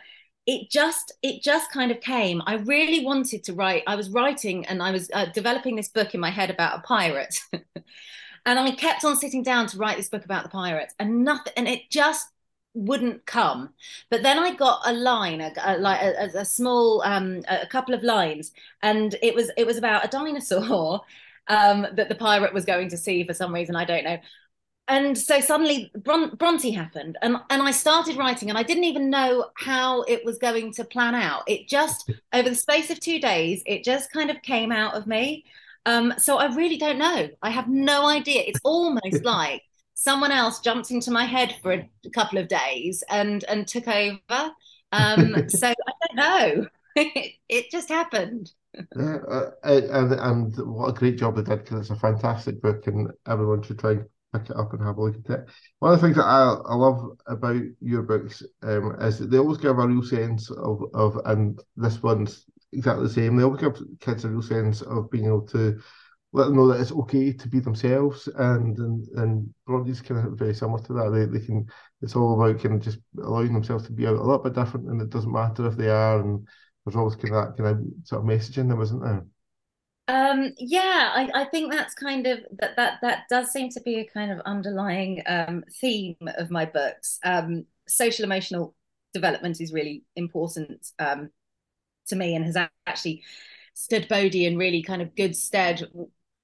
it 0.47 0.71
just 0.71 1.12
it 1.23 1.42
just 1.42 1.71
kind 1.71 1.90
of 1.90 2.00
came. 2.00 2.42
I 2.47 2.54
really 2.54 3.04
wanted 3.04 3.45
to 3.45 3.52
write. 3.52 3.85
I 3.87 3.95
was 3.95 4.11
writing 4.11 4.66
and 4.66 4.83
I 4.83 4.90
was 4.90 5.11
uh, 5.12 5.26
developing 5.26 5.76
this 5.76 5.88
book 5.88 6.14
in 6.14 6.21
my 6.21 6.30
head 6.30 6.50
about 6.50 6.78
a 6.78 6.83
pirate. 6.83 7.38
and 7.52 8.59
I 8.59 8.73
kept 8.73 9.04
on 9.04 9.16
sitting 9.16 9.42
down 9.42 9.66
to 9.69 9.78
write 9.78 9.97
this 9.97 10.09
book 10.09 10.25
about 10.25 10.42
the 10.42 10.49
pirates, 10.49 10.95
and 10.99 11.25
nothing, 11.25 11.52
and 11.57 11.69
it 11.69 11.83
just 11.90 12.26
wouldn't 12.75 13.27
come. 13.27 13.71
But 14.11 14.23
then 14.23 14.39
I 14.39 14.55
got 14.55 14.83
a 14.85 14.93
line, 14.93 15.41
a, 15.41 15.53
a 15.65 15.79
like 15.79 16.00
a, 16.00 16.39
a, 16.39 16.45
small, 16.45 17.03
um, 17.03 17.43
a 17.49 17.67
couple 17.67 17.95
of 17.95 18.03
lines, 18.03 18.53
and 18.83 19.15
it 19.23 19.35
was 19.35 19.50
it 19.57 19.67
was 19.67 19.77
about 19.77 20.05
a 20.05 20.09
dinosaur 20.09 21.00
um, 21.49 21.87
that 21.95 22.09
the 22.09 22.15
pirate 22.15 22.55
was 22.55 22.65
going 22.65 22.89
to 22.91 22.97
see 22.97 23.25
for 23.27 23.35
some 23.35 23.55
reason 23.55 23.77
I 23.77 23.85
don't 23.85 24.05
know. 24.05 24.19
And 24.89 25.17
so 25.17 25.41
suddenly 25.41 25.91
Bron- 25.97 26.37
Bronty 26.37 26.75
happened, 26.75 27.17
and 27.23 27.37
and 27.50 27.62
I 27.62 27.71
started 27.71 28.17
writing, 28.17 28.49
and 28.49 28.59
I 28.59 28.62
didn't 28.62 28.85
even 28.85 29.11
know 29.11 29.50
how 29.57 30.03
it 30.03 30.25
was 30.25 30.38
going 30.38 30.73
to 30.75 30.85
plan 30.85 31.14
out. 31.14 31.42
It 31.47 31.68
just 31.68 32.11
over 32.33 32.49
the 32.49 32.57
space 32.57 32.90
of 32.90 33.01
two 33.01 33.21
days, 33.21 33.62
it 33.66 33.85
just 33.85 34.12
kind 34.12 34.31
of 34.31 34.42
came 34.42 34.73
out 34.73 34.94
of 34.94 35.07
me. 35.07 35.44
Um, 35.87 36.14
so 36.18 36.38
I 36.38 36.55
really 36.55 36.77
don't 36.77 36.99
know. 36.99 37.29
I 37.42 37.51
have 37.51 37.68
no 37.68 38.07
idea. 38.07 38.42
It's 38.47 38.61
almost 38.64 39.25
like 39.25 39.62
someone 40.01 40.33
else 40.33 40.61
jumped 40.61 40.91
into 40.91 41.11
my 41.11 41.25
head 41.25 41.55
for 41.61 41.73
a 41.73 41.87
couple 42.15 42.39
of 42.39 42.49
days 42.49 43.05
and 43.11 43.45
and 43.45 43.69
took 43.69 43.87
over. 43.87 44.51
Um, 44.93 45.49
so 45.49 45.69
I 45.69 45.75
don't 46.07 46.17
know. 46.17 46.67
it, 46.97 47.33
it 47.49 47.71
just 47.71 47.91
happened. 47.91 48.51
Yeah, 48.97 49.19
uh, 49.29 49.51
and 49.63 50.13
and 50.13 50.75
what 50.75 50.89
a 50.89 50.99
great 50.99 51.19
job 51.19 51.37
they 51.37 51.43
did 51.43 51.65
because 51.65 51.81
it's 51.81 51.91
a 51.91 51.97
fantastic 51.97 52.63
book 52.63 52.87
and 52.87 53.11
everyone 53.29 53.63
should 53.63 53.79
try 53.79 53.93
and 53.93 54.07
pick 54.33 54.49
it 54.49 54.57
up 54.57 54.73
and 54.73 54.83
have 54.83 54.97
a 54.97 55.03
look 55.03 55.17
at 55.17 55.41
it. 55.41 55.47
One 55.81 55.93
of 55.93 56.01
the 56.01 56.07
things 56.07 56.17
that 56.17 56.25
I, 56.25 56.55
I 56.55 56.75
love 56.75 57.19
about 57.27 57.61
your 57.81 58.03
books 58.03 58.43
um, 58.63 58.97
is 59.01 59.19
that 59.19 59.31
they 59.31 59.39
always 59.39 59.59
give 59.59 59.79
a 59.79 59.87
real 59.87 60.05
sense 60.05 60.51
of, 60.51 60.83
of 60.95 61.21
and 61.27 61.61
this 61.77 62.03
one's 62.03 62.47
exactly 62.73 63.07
the 63.07 63.13
same. 63.13 63.37
They 63.37 63.43
always 63.43 63.61
give 63.61 63.83
kids 64.01 64.25
a 64.25 64.31
real 64.31 64.41
sense 64.41 64.81
of 64.81 65.11
being 65.11 65.27
able 65.27 65.47
to 65.49 65.79
let 66.33 66.45
them 66.45 66.57
know 66.57 66.69
that 66.69 66.81
it's 66.81 66.93
okay 66.93 67.33
to 67.33 67.49
be 67.49 67.61
themselves 67.61 68.29
and 68.29 68.79
and, 68.79 69.09
and 69.16 69.55
Bronty's 69.66 70.01
kind 70.01 70.27
of 70.27 70.38
very 70.38 70.55
similar 70.55 70.83
to 70.85 70.93
that. 70.95 71.11
They, 71.11 71.38
they 71.38 71.45
can 71.45 71.66
it's 72.03 72.16
all 72.16 72.40
about 72.40 72.62
kind 72.62 72.77
of 72.77 72.81
just 72.81 72.99
allowing 73.23 73.53
themselves 73.53 73.85
to 73.87 73.93
be 73.93 74.05
a, 74.05 74.11
a 74.11 74.12
little 74.12 74.38
bit 74.38 74.55
different 74.55 74.88
and 74.88 75.01
it 75.03 75.11
doesn't 75.11 75.33
matter 75.33 75.66
if 75.66 75.77
they 75.77 75.88
are 75.88 76.21
and 76.21 76.47
there's 76.85 76.97
always 76.97 77.16
kind 77.16 77.35
of 77.35 77.57
that 77.57 77.62
kind 77.62 77.77
of 77.77 78.07
sort 78.07 78.23
of 78.23 78.29
messaging 78.29 78.59
in 78.59 78.69
them, 78.69 78.81
isn't 78.81 79.03
there? 79.03 79.25
Um, 80.09 80.53
yeah, 80.59 81.12
I, 81.14 81.31
I 81.35 81.45
think 81.45 81.71
that's 81.71 81.95
kind 81.95 82.27
of 82.27 82.40
that 82.59 82.77
that 82.77 82.99
that 83.03 83.25
does 83.31 83.51
seem 83.53 83.71
to 83.71 83.81
be 83.81 84.01
a 84.01 84.05
kind 84.05 84.33
of 84.33 84.40
underlying 84.40 85.23
um, 85.27 85.62
theme 85.81 86.16
of 86.37 86.51
my 86.51 86.64
books. 86.64 87.21
Um, 87.25 87.66
social 87.87 88.25
emotional 88.25 88.75
development 89.14 89.61
is 89.61 89.73
really 89.73 90.05
important 90.16 90.88
um, 90.99 91.31
to 92.09 92.16
me 92.16 92.35
and 92.35 92.45
has 92.45 92.57
actually 92.87 93.23
stood 93.75 94.09
Bodhi 94.09 94.47
in 94.47 94.59
really 94.59 94.83
kind 94.83 95.01
of 95.03 95.14
good 95.14 95.37
stead 95.37 95.83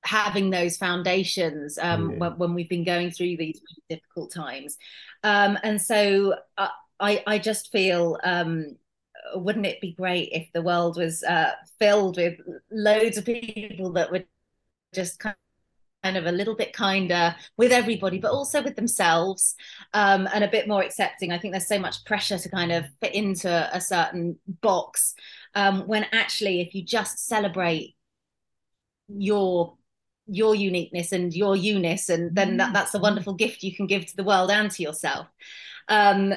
having 0.07 0.51
those 0.51 0.77
foundations 0.77 1.79
um, 1.79 2.11
yeah. 2.11 2.19
when, 2.19 2.33
when, 2.38 2.55
we've 2.55 2.69
been 2.69 2.85
going 2.85 3.11
through 3.11 3.37
these 3.37 3.61
really 3.69 3.83
difficult 3.88 4.33
times. 4.33 4.79
Um, 5.23 5.59
and 5.62 5.81
so 5.81 6.37
uh, 6.57 6.69
I, 7.01 7.23
I 7.27 7.38
just 7.38 7.73
feel, 7.73 8.19
um, 8.23 8.77
wouldn't 9.35 9.66
it 9.66 9.81
be 9.81 9.92
great 9.92 10.31
if 10.33 10.49
the 10.53 10.62
world 10.62 10.97
was 10.97 11.23
uh, 11.25 11.53
filled 11.79 12.16
with 12.16 12.38
loads 12.71 13.19
of 13.19 13.25
people 13.25 13.92
that 13.92 14.12
were 14.12 14.25
just 14.95 15.19
kind 15.19 15.35
of 16.16 16.27
a 16.27 16.33
little 16.33 16.55
bit 16.55 16.73
kinder 16.73 17.35
with 17.57 17.73
everybody, 17.73 18.19
but 18.19 18.31
also 18.31 18.62
with 18.62 18.77
themselves 18.77 19.57
um, 19.92 20.29
and 20.33 20.45
a 20.45 20.49
bit 20.49 20.69
more 20.69 20.83
accepting. 20.83 21.33
I 21.33 21.38
think 21.38 21.53
there's 21.53 21.66
so 21.66 21.81
much 21.81 22.05
pressure 22.05 22.38
to 22.38 22.49
kind 22.49 22.71
of 22.71 22.85
fit 23.03 23.14
into 23.14 23.69
a 23.73 23.81
certain 23.81 24.38
box 24.61 25.14
um, 25.55 25.88
when 25.88 26.07
actually, 26.12 26.61
if 26.61 26.75
you 26.75 26.85
just 26.85 27.27
celebrate 27.27 27.97
your 29.09 29.77
your 30.26 30.54
uniqueness 30.54 31.12
and 31.12 31.34
your 31.34 31.54
uness 31.54 32.08
and 32.08 32.34
then 32.34 32.56
that, 32.56 32.72
that's 32.72 32.94
a 32.94 32.98
wonderful 32.98 33.34
gift 33.34 33.62
you 33.62 33.74
can 33.74 33.86
give 33.86 34.06
to 34.06 34.16
the 34.16 34.24
world 34.24 34.50
and 34.50 34.70
to 34.70 34.82
yourself. 34.82 35.26
Um, 35.88 36.34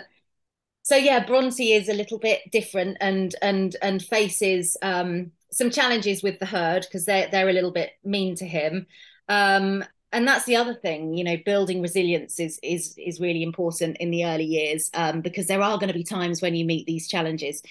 so 0.84 0.96
yeah 0.96 1.24
Bronty 1.26 1.76
is 1.76 1.90
a 1.90 1.94
little 1.94 2.20
bit 2.20 2.42
different 2.52 2.98
and 3.00 3.36
and 3.42 3.76
and 3.82 4.02
faces 4.02 4.78
um, 4.82 5.32
some 5.52 5.70
challenges 5.70 6.24
with 6.24 6.40
the 6.40 6.46
herd 6.46 6.84
because 6.84 7.06
they're 7.06 7.30
they're 7.32 7.50
a 7.50 7.54
little 7.54 7.72
bit 7.72 7.92
mean 8.04 8.36
to 8.36 8.46
him. 8.46 8.86
Um, 9.28 9.84
and 10.12 10.28
that's 10.28 10.46
the 10.46 10.56
other 10.56 10.74
thing 10.74 11.14
you 11.14 11.24
know 11.24 11.38
building 11.46 11.82
resilience 11.82 12.40
is 12.40 12.60
is 12.64 12.96
is 12.98 13.20
really 13.20 13.44
important 13.44 13.98
in 13.98 14.12
the 14.12 14.26
early 14.26 14.46
years 14.46 14.90
um, 14.94 15.22
because 15.22 15.48
there 15.48 15.62
are 15.62 15.78
going 15.78 15.88
to 15.88 15.94
be 15.94 16.04
times 16.04 16.42
when 16.42 16.56
you 16.56 16.66
meet 16.66 16.86
these 16.86 17.08
challenges. 17.08 17.62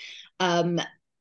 Um, 0.40 0.80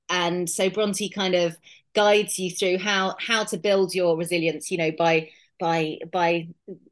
and 0.10 0.50
so 0.50 0.70
Bronty 0.70 1.14
kind 1.14 1.36
of 1.36 1.58
guides 1.98 2.38
you 2.38 2.52
through 2.52 2.78
how 2.78 3.16
how 3.20 3.44
to 3.44 3.58
build 3.58 3.96
your 3.96 4.16
resilience 4.16 4.70
you 4.70 4.78
know 4.78 4.92
by 4.92 5.28
by 5.60 5.98
by 6.12 6.48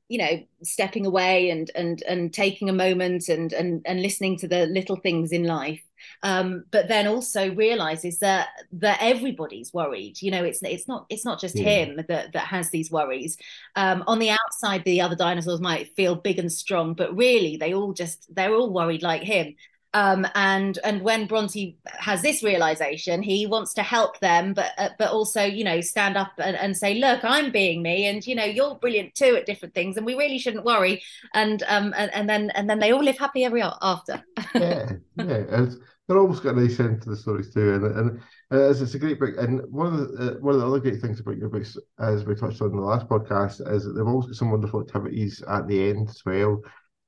you 0.08 0.18
know 0.18 0.44
stepping 0.64 1.06
away 1.06 1.52
and 1.52 1.70
and 1.76 2.02
and 2.04 2.34
taking 2.34 2.70
a 2.70 2.74
moment 2.74 3.30
and 3.30 3.54
and 3.54 3.82
and 3.86 4.02
listening 4.02 4.36
to 4.38 4.48
the 4.48 4.66
little 4.66 4.96
things 4.96 5.32
in 5.32 5.44
life. 5.44 5.82
Um, 6.22 6.66
but 6.72 6.88
then 6.88 7.08
also 7.08 7.54
realizes 7.54 8.20
that 8.20 8.50
that 8.74 9.00
everybody's 9.02 9.74
worried. 9.74 10.22
You 10.22 10.32
know 10.32 10.44
it's 10.44 10.62
it's 10.64 10.88
not 10.88 11.06
it's 11.10 11.26
not 11.26 11.40
just 11.40 11.56
yeah. 11.56 11.70
him 11.70 11.96
that 12.08 12.34
that 12.34 12.48
has 12.48 12.70
these 12.70 12.92
worries. 12.92 13.38
Um, 13.76 14.04
on 14.08 14.20
the 14.20 14.32
outside 14.32 14.84
the 14.86 15.02
other 15.02 15.16
dinosaurs 15.16 15.62
might 15.62 15.96
feel 15.96 16.16
big 16.16 16.40
and 16.40 16.52
strong 16.52 16.94
but 16.94 17.16
really 17.16 17.58
they 17.58 17.74
all 17.74 17.94
just 17.94 18.34
they're 18.34 18.54
all 18.54 18.72
worried 18.72 19.02
like 19.04 19.24
him 19.24 19.56
Um, 19.96 20.28
and 20.36 20.78
and 20.84 21.02
when 21.02 21.26
Bronty 21.26 21.78
has 21.88 22.22
this 22.22 22.44
realization, 22.44 23.24
he 23.24 23.46
wants 23.46 23.74
to 23.76 23.82
help 23.82 24.20
them, 24.20 24.54
but 24.54 24.72
uh, 24.78 24.90
but 25.00 25.12
also 25.12 25.46
you 25.46 25.64
know 25.64 25.80
stand 25.80 26.18
up 26.18 26.34
and, 26.38 26.58
and 26.58 26.76
say, 26.76 26.96
look, 26.96 27.24
I'm 27.24 27.50
being 27.50 27.82
me, 27.82 28.06
and 28.08 28.26
you 28.28 28.36
know 28.36 28.44
you're 28.44 28.76
brilliant 28.76 29.16
too 29.16 29.38
at 29.38 29.46
different 29.46 29.74
things, 29.74 29.96
and 29.96 30.06
we 30.06 30.16
really 30.16 30.38
shouldn't 30.38 30.66
worry. 30.66 31.02
And 31.34 31.64
um 31.70 31.94
and, 31.96 32.14
and 32.14 32.30
then 32.30 32.50
and 32.56 32.70
then 32.70 32.80
they 32.80 32.92
all 32.92 33.02
live 33.02 33.18
happily 33.18 33.46
ever 33.46 33.74
after. 33.82 34.22
yeah, 34.56 34.92
yeah, 35.16 35.44
it's, 35.48 35.78
they're 36.10 36.20
almost 36.20 36.44
got 36.44 36.56
a 36.56 36.60
nice 36.62 36.78
end 36.78 37.02
to 37.04 37.12
the 37.12 37.16
stories 37.16 37.54
too, 37.54 37.76
and 37.76 37.86
and 37.86 38.20
uh, 38.52 38.70
it's, 38.70 38.82
it's 38.82 38.96
a 38.96 39.00
great 39.00 39.18
book. 39.18 39.36
And 39.38 39.62
one 39.72 39.94
of 39.94 39.98
the 39.98 40.32
uh, 40.34 40.34
one 40.42 40.56
of 40.56 40.60
the 40.60 40.68
other 40.68 40.82
great 40.82 41.00
things 41.00 41.22
about 41.22 41.38
your 41.38 41.48
books, 41.48 41.78
as 42.00 42.26
we 42.26 42.36
touched 42.36 42.62
on 42.62 42.72
in 42.72 42.76
the 42.76 42.82
last 42.82 43.08
podcast, 43.08 43.66
is 43.74 43.86
that 43.86 43.94
they've 43.94 44.06
always 44.06 44.26
got 44.26 44.36
some 44.36 44.52
wonderful 44.52 44.82
activities 44.82 45.42
at 45.48 45.70
the 45.70 45.90
end 45.90 46.10
as 46.10 46.22
well. 46.26 46.62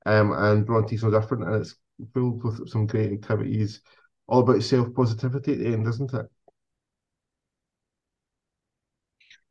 Um, 0.06 0.32
and 0.32 0.66
Bronty's 0.66 1.04
no 1.04 1.12
different, 1.12 1.44
and 1.44 1.56
it's 1.56 1.76
filled 2.14 2.44
with 2.44 2.70
some 2.70 2.88
great 2.88 3.12
activities, 3.14 3.82
all 4.28 4.42
about 4.42 4.64
self 4.64 4.94
positivity 4.94 5.54
at 5.54 5.60
the 5.60 5.68
end, 5.68 5.88
isn't 5.88 6.14
it? 6.14 6.26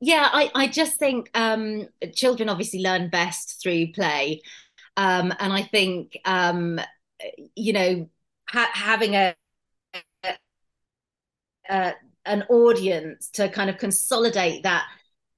Yeah, 0.01 0.29
I, 0.31 0.51
I 0.55 0.67
just 0.67 0.99
think 0.99 1.31
um, 1.35 1.89
children 2.15 2.49
obviously 2.49 2.83
learn 2.83 3.09
best 3.09 3.61
through 3.63 3.93
play. 3.93 4.43
Um, 4.97 5.33
and 5.39 5.53
I 5.53 5.63
think, 5.63 6.19
um, 6.25 6.81
you 7.55 7.73
know, 7.73 8.11
ha- 8.49 8.71
having 8.73 9.15
a, 9.15 9.35
a, 11.69 11.95
an 12.25 12.43
audience 12.49 13.31
to 13.31 13.49
kind 13.49 13.71
of 13.71 13.79
consolidate 13.79 14.65
that 14.65 14.87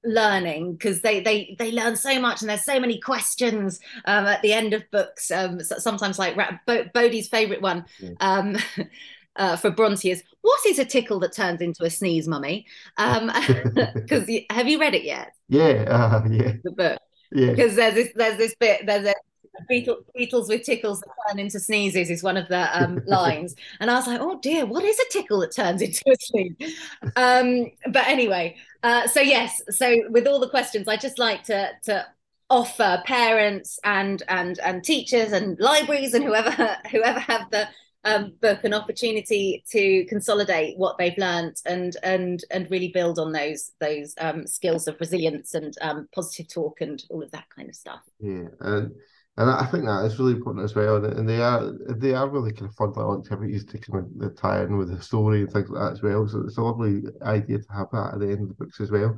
learning 0.03 0.73
because 0.73 1.01
they 1.01 1.19
they 1.19 1.55
they 1.59 1.71
learn 1.71 1.95
so 1.95 2.19
much 2.21 2.41
and 2.41 2.49
there's 2.49 2.63
so 2.63 2.79
many 2.79 2.99
questions 2.99 3.79
um, 4.05 4.25
at 4.25 4.41
the 4.41 4.53
end 4.53 4.73
of 4.73 4.89
books 4.91 5.29
um, 5.31 5.59
sometimes 5.61 6.17
like 6.17 6.37
Bodhi's 6.93 7.27
favorite 7.27 7.61
one 7.61 7.85
um, 8.21 8.57
uh, 9.35 9.55
for 9.55 9.71
Bronty 9.71 10.11
is 10.11 10.23
what 10.41 10.65
is 10.65 10.79
a 10.79 10.85
tickle 10.85 11.19
that 11.19 11.33
turns 11.33 11.61
into 11.61 11.83
a 11.83 11.89
sneeze 11.89 12.27
mummy? 12.27 12.65
Because 12.95 14.29
um, 14.29 14.37
have 14.49 14.67
you 14.67 14.79
read 14.79 14.95
it 14.95 15.03
yet? 15.03 15.33
Yeah 15.47 15.85
uh, 15.87 16.23
yeah. 16.29 16.53
The 16.63 16.71
book. 16.71 16.99
Yeah. 17.31 17.51
Because 17.51 17.75
there's 17.75 17.95
this 17.95 18.09
there's 18.15 18.37
this 18.37 18.55
bit 18.59 18.85
there's 18.85 19.05
a 19.05 19.13
Beetle, 19.67 19.99
beetles 20.15 20.49
with 20.49 20.63
tickles 20.63 21.01
that 21.01 21.09
turn 21.27 21.39
into 21.39 21.59
sneezes 21.59 22.09
is 22.09 22.23
one 22.23 22.37
of 22.37 22.47
the 22.47 22.81
um, 22.81 23.01
lines. 23.07 23.55
and 23.79 23.91
I 23.91 23.95
was 23.95 24.07
like, 24.07 24.21
oh 24.21 24.39
dear, 24.39 24.65
what 24.65 24.83
is 24.83 24.99
a 24.99 25.09
tickle 25.11 25.39
that 25.41 25.55
turns 25.55 25.81
into 25.81 26.03
a 26.07 26.15
sneeze? 26.19 26.55
Um, 27.15 27.71
but 27.91 28.07
anyway, 28.07 28.55
uh, 28.83 29.07
so 29.07 29.21
yes, 29.21 29.61
so 29.69 29.95
with 30.09 30.27
all 30.27 30.39
the 30.39 30.49
questions, 30.49 30.87
I 30.87 30.97
just 30.97 31.19
like 31.19 31.43
to 31.43 31.69
to 31.83 32.05
offer 32.49 33.01
parents 33.05 33.79
and 33.83 34.23
and 34.27 34.59
and 34.59 34.83
teachers 34.83 35.31
and 35.31 35.59
libraries 35.59 36.13
and 36.13 36.23
whoever 36.23 36.77
whoever 36.91 37.19
have 37.19 37.49
the 37.51 37.67
um, 38.05 38.33
book 38.41 38.63
an 38.63 38.73
opportunity 38.73 39.63
to 39.71 40.05
consolidate 40.05 40.77
what 40.77 40.97
they've 40.97 41.17
learned 41.17 41.57
and 41.65 41.97
and 42.01 42.43
and 42.49 42.71
really 42.71 42.89
build 42.89 43.19
on 43.19 43.31
those 43.31 43.71
those 43.79 44.13
um, 44.19 44.47
skills 44.47 44.87
of 44.87 44.99
resilience 44.99 45.53
and 45.53 45.75
um, 45.81 46.07
positive 46.13 46.47
talk 46.47 46.81
and 46.81 47.03
all 47.09 47.21
of 47.21 47.31
that 47.31 47.45
kind 47.53 47.69
of 47.69 47.75
stuff. 47.75 48.01
Yeah, 48.19 48.47
and 48.61 48.95
and 49.39 49.49
I 49.49 49.65
think 49.67 49.85
that 49.85 50.03
is 50.03 50.19
really 50.19 50.33
important 50.33 50.65
as 50.65 50.75
well. 50.75 50.97
And, 51.03 51.27
they 51.27 51.41
are 51.41 51.71
they 51.95 52.13
are 52.13 52.27
really 52.27 52.51
kind 52.51 52.69
of 52.69 52.75
fun 52.75 52.89
little 52.89 53.17
activities 53.17 53.63
to 53.65 53.77
kind 53.77 54.05
of 54.21 54.35
tie 54.35 54.63
in 54.63 54.77
with 54.77 54.93
the 54.93 55.01
story 55.01 55.41
and 55.41 55.51
things 55.51 55.69
like 55.69 55.81
that 55.81 55.93
as 55.93 56.01
well. 56.01 56.27
So 56.27 56.41
it's 56.41 56.57
a 56.57 56.61
lovely 56.61 57.03
idea 57.21 57.59
to 57.59 57.73
have 57.73 57.87
that 57.93 58.15
at 58.15 58.19
the 58.19 58.27
end 58.27 58.41
of 58.41 58.49
the 58.49 58.53
books 58.55 58.81
as 58.81 58.91
well. 58.91 59.15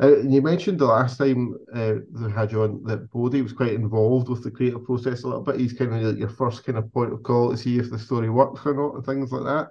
Uh, 0.00 0.18
you 0.18 0.40
mentioned 0.42 0.78
the 0.78 0.86
last 0.86 1.18
time 1.18 1.56
uh, 1.74 1.94
they 2.10 2.30
had 2.30 2.52
you 2.52 2.62
on 2.62 2.84
that 2.84 3.10
Bodhi 3.10 3.42
was 3.42 3.52
quite 3.52 3.72
involved 3.72 4.28
with 4.28 4.44
the 4.44 4.50
creative 4.50 4.84
process 4.84 5.24
a 5.24 5.26
little 5.26 5.42
bit. 5.42 5.58
He's 5.58 5.72
kind 5.72 5.92
of 5.92 6.02
like 6.02 6.18
your 6.18 6.28
first 6.28 6.64
kind 6.64 6.78
of 6.78 6.92
point 6.92 7.12
of 7.12 7.24
call 7.24 7.50
to 7.50 7.56
see 7.56 7.80
if 7.80 7.90
the 7.90 7.98
story 7.98 8.30
works 8.30 8.64
or 8.64 8.74
not 8.74 8.94
and 8.94 9.04
things 9.04 9.32
like 9.32 9.42
that. 9.42 9.70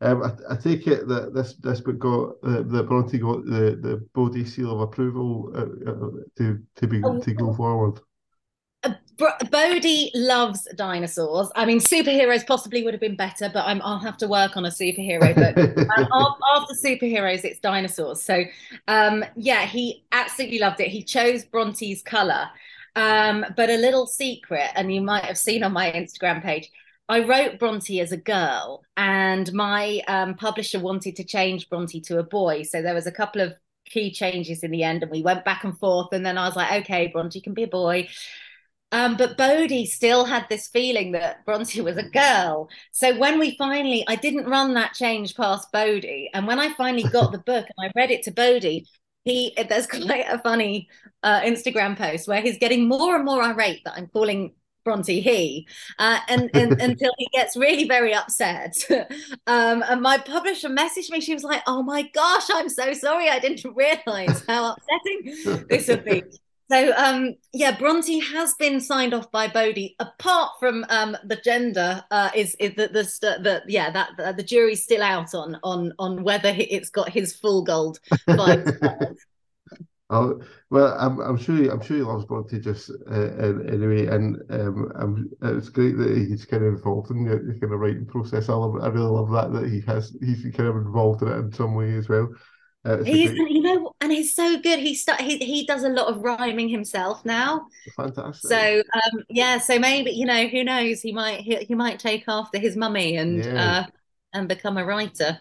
Um, 0.00 0.22
I, 0.22 0.54
I, 0.54 0.56
take 0.56 0.86
it 0.86 1.06
that 1.08 1.34
this 1.34 1.56
this 1.56 1.82
book 1.82 1.98
got 1.98 2.36
uh, 2.42 2.62
that 2.62 2.88
Bronty 2.88 3.20
got 3.20 3.44
the 3.44 3.76
the 3.76 4.08
Bodhi 4.14 4.46
seal 4.46 4.72
of 4.72 4.80
approval 4.80 5.52
uh, 5.54 5.90
uh, 5.90 6.10
to 6.38 6.58
to 6.76 6.86
be 6.86 7.02
oh, 7.04 7.20
to 7.20 7.34
go 7.34 7.52
forward. 7.52 8.00
Bodhi 9.50 10.10
loves 10.14 10.66
dinosaurs. 10.76 11.50
I 11.54 11.66
mean, 11.66 11.78
superheroes 11.78 12.46
possibly 12.46 12.82
would 12.82 12.94
have 12.94 13.00
been 13.00 13.16
better, 13.16 13.50
but 13.52 13.66
i 13.66 13.74
will 13.74 13.98
have 13.98 14.16
to 14.18 14.28
work 14.28 14.56
on 14.56 14.64
a 14.64 14.70
superhero 14.70 15.34
book. 15.34 15.88
um, 15.98 16.34
after 16.54 16.74
superheroes, 16.74 17.44
it's 17.44 17.60
dinosaurs. 17.60 18.22
So, 18.22 18.44
um, 18.88 19.24
yeah, 19.36 19.66
he 19.66 20.04
absolutely 20.12 20.58
loved 20.58 20.80
it. 20.80 20.88
He 20.88 21.02
chose 21.02 21.44
Bronty's 21.44 22.02
color. 22.02 22.48
Um, 22.96 23.44
but 23.56 23.70
a 23.70 23.76
little 23.76 24.06
secret, 24.06 24.70
and 24.74 24.92
you 24.92 25.00
might 25.00 25.24
have 25.24 25.38
seen 25.38 25.62
on 25.62 25.72
my 25.72 25.92
Instagram 25.92 26.42
page, 26.42 26.70
I 27.08 27.20
wrote 27.20 27.58
Bronty 27.58 28.00
as 28.00 28.12
a 28.12 28.16
girl, 28.16 28.82
and 28.96 29.52
my 29.52 30.00
um, 30.08 30.34
publisher 30.34 30.78
wanted 30.78 31.16
to 31.16 31.24
change 31.24 31.68
Bronty 31.68 32.02
to 32.06 32.18
a 32.18 32.22
boy. 32.22 32.62
So 32.62 32.82
there 32.82 32.94
was 32.94 33.06
a 33.06 33.12
couple 33.12 33.42
of 33.42 33.54
key 33.84 34.12
changes 34.12 34.62
in 34.62 34.70
the 34.70 34.82
end, 34.82 35.02
and 35.02 35.10
we 35.10 35.22
went 35.22 35.44
back 35.44 35.64
and 35.64 35.76
forth. 35.78 36.12
And 36.12 36.24
then 36.24 36.38
I 36.38 36.46
was 36.46 36.56
like, 36.56 36.82
okay, 36.82 37.12
Bronty 37.14 37.42
can 37.42 37.54
be 37.54 37.64
a 37.64 37.68
boy. 37.68 38.08
Um, 38.92 39.16
but 39.16 39.36
Bodhi 39.36 39.86
still 39.86 40.24
had 40.24 40.46
this 40.48 40.68
feeling 40.68 41.12
that 41.12 41.46
Bronty 41.46 41.82
was 41.82 41.96
a 41.96 42.08
girl. 42.08 42.68
So 42.92 43.16
when 43.18 43.38
we 43.38 43.56
finally, 43.56 44.04
I 44.08 44.16
didn't 44.16 44.46
run 44.46 44.74
that 44.74 44.94
change 44.94 45.36
past 45.36 45.70
Bodhi. 45.72 46.30
And 46.34 46.46
when 46.46 46.58
I 46.58 46.74
finally 46.74 47.04
got 47.04 47.32
the 47.32 47.38
book 47.38 47.66
and 47.66 47.88
I 47.88 47.92
read 47.94 48.10
it 48.10 48.24
to 48.24 48.32
Bodhi, 48.32 48.86
he 49.24 49.56
there's 49.68 49.86
quite 49.86 50.26
a 50.28 50.38
funny 50.38 50.88
uh, 51.22 51.40
Instagram 51.42 51.96
post 51.96 52.26
where 52.26 52.40
he's 52.40 52.58
getting 52.58 52.88
more 52.88 53.16
and 53.16 53.24
more 53.24 53.42
irate 53.42 53.84
that 53.84 53.94
I'm 53.96 54.08
calling 54.08 54.54
Bronty 54.86 55.22
he, 55.22 55.68
uh, 55.98 56.18
and, 56.28 56.50
and 56.54 56.72
until 56.80 57.12
he 57.18 57.28
gets 57.32 57.56
really 57.56 57.86
very 57.86 58.14
upset. 58.14 58.74
um, 59.46 59.84
and 59.88 60.00
my 60.00 60.18
publisher 60.18 60.70
messaged 60.70 61.10
me. 61.10 61.20
She 61.20 61.34
was 61.34 61.44
like, 61.44 61.62
"Oh 61.66 61.82
my 61.82 62.02
gosh, 62.14 62.48
I'm 62.52 62.68
so 62.70 62.92
sorry. 62.94 63.28
I 63.28 63.38
didn't 63.38 63.64
realize 63.74 64.42
how 64.48 64.74
upsetting 64.74 65.66
this 65.68 65.88
would 65.88 66.04
be." 66.04 66.22
So 66.70 66.92
um, 66.96 67.34
yeah, 67.52 67.76
Bronty 67.76 68.22
has 68.22 68.54
been 68.54 68.80
signed 68.80 69.12
off 69.12 69.30
by 69.32 69.48
Bodhi. 69.48 69.96
Apart 69.98 70.52
from 70.60 70.84
um, 70.88 71.16
the 71.24 71.36
gender, 71.36 72.04
uh, 72.12 72.30
is 72.34 72.54
is 72.60 72.76
the, 72.76 72.88
the 72.88 73.02
the 73.42 73.62
yeah 73.66 73.90
that 73.90 74.10
the, 74.16 74.32
the, 74.34 74.42
jury's 74.44 74.84
still 74.84 75.02
out 75.02 75.34
on 75.34 75.58
on 75.64 75.92
on 75.98 76.22
whether 76.22 76.54
it's 76.56 76.90
got 76.90 77.08
his 77.08 77.34
full 77.34 77.64
gold 77.64 77.98
Oh 80.12 80.40
well, 80.70 80.96
I'm 80.98 81.20
I'm 81.20 81.36
sure 81.36 81.56
he, 81.56 81.68
I'm 81.68 81.80
sure 81.80 81.96
he 81.96 82.02
loves 82.02 82.24
Bronty 82.24 82.60
just 82.60 82.90
uh, 83.08 83.72
anyway, 83.72 84.06
and 84.06 84.42
um, 84.50 84.92
I'm, 84.96 85.30
it's 85.56 85.68
great 85.68 85.96
that 85.98 86.16
he's 86.16 86.44
kind 86.44 86.64
of 86.64 86.74
involved 86.74 87.12
in 87.12 87.24
the, 87.24 87.36
the 87.36 87.60
kind 87.60 87.72
of 87.72 87.78
writing 87.78 88.06
process. 88.06 88.48
I 88.48 88.54
love 88.54 88.74
I 88.82 88.88
really 88.88 89.06
love 89.06 89.30
that 89.30 89.52
that 89.52 89.70
he 89.70 89.80
has 89.82 90.16
he's 90.20 90.42
kind 90.52 90.68
of 90.68 90.76
involved 90.76 91.22
in 91.22 91.28
it 91.28 91.36
in 91.36 91.52
some 91.52 91.76
way 91.76 91.94
as 91.94 92.08
well. 92.08 92.28
Uh, 92.82 93.02
he's, 93.04 93.30
you 93.32 93.60
know, 93.60 93.92
and 94.00 94.10
he's 94.10 94.34
so 94.34 94.58
good. 94.58 94.78
He 94.78 94.94
start 94.94 95.20
he 95.20 95.36
he 95.38 95.66
does 95.66 95.84
a 95.84 95.88
lot 95.88 96.06
of 96.06 96.22
rhyming 96.22 96.68
himself 96.68 97.24
now. 97.24 97.66
Fantastic. 97.96 98.50
So 98.50 98.82
um, 98.94 99.24
yeah, 99.28 99.58
so 99.58 99.78
maybe 99.78 100.12
you 100.12 100.24
know 100.24 100.46
who 100.46 100.64
knows 100.64 101.02
he 101.02 101.12
might 101.12 101.40
he, 101.40 101.56
he 101.56 101.74
might 101.74 101.98
take 101.98 102.24
after 102.26 102.58
his 102.58 102.76
mummy 102.76 103.16
and 103.18 103.44
yeah. 103.44 103.84
uh, 103.86 103.86
and 104.32 104.48
become 104.48 104.78
a 104.78 104.84
writer. 104.84 105.38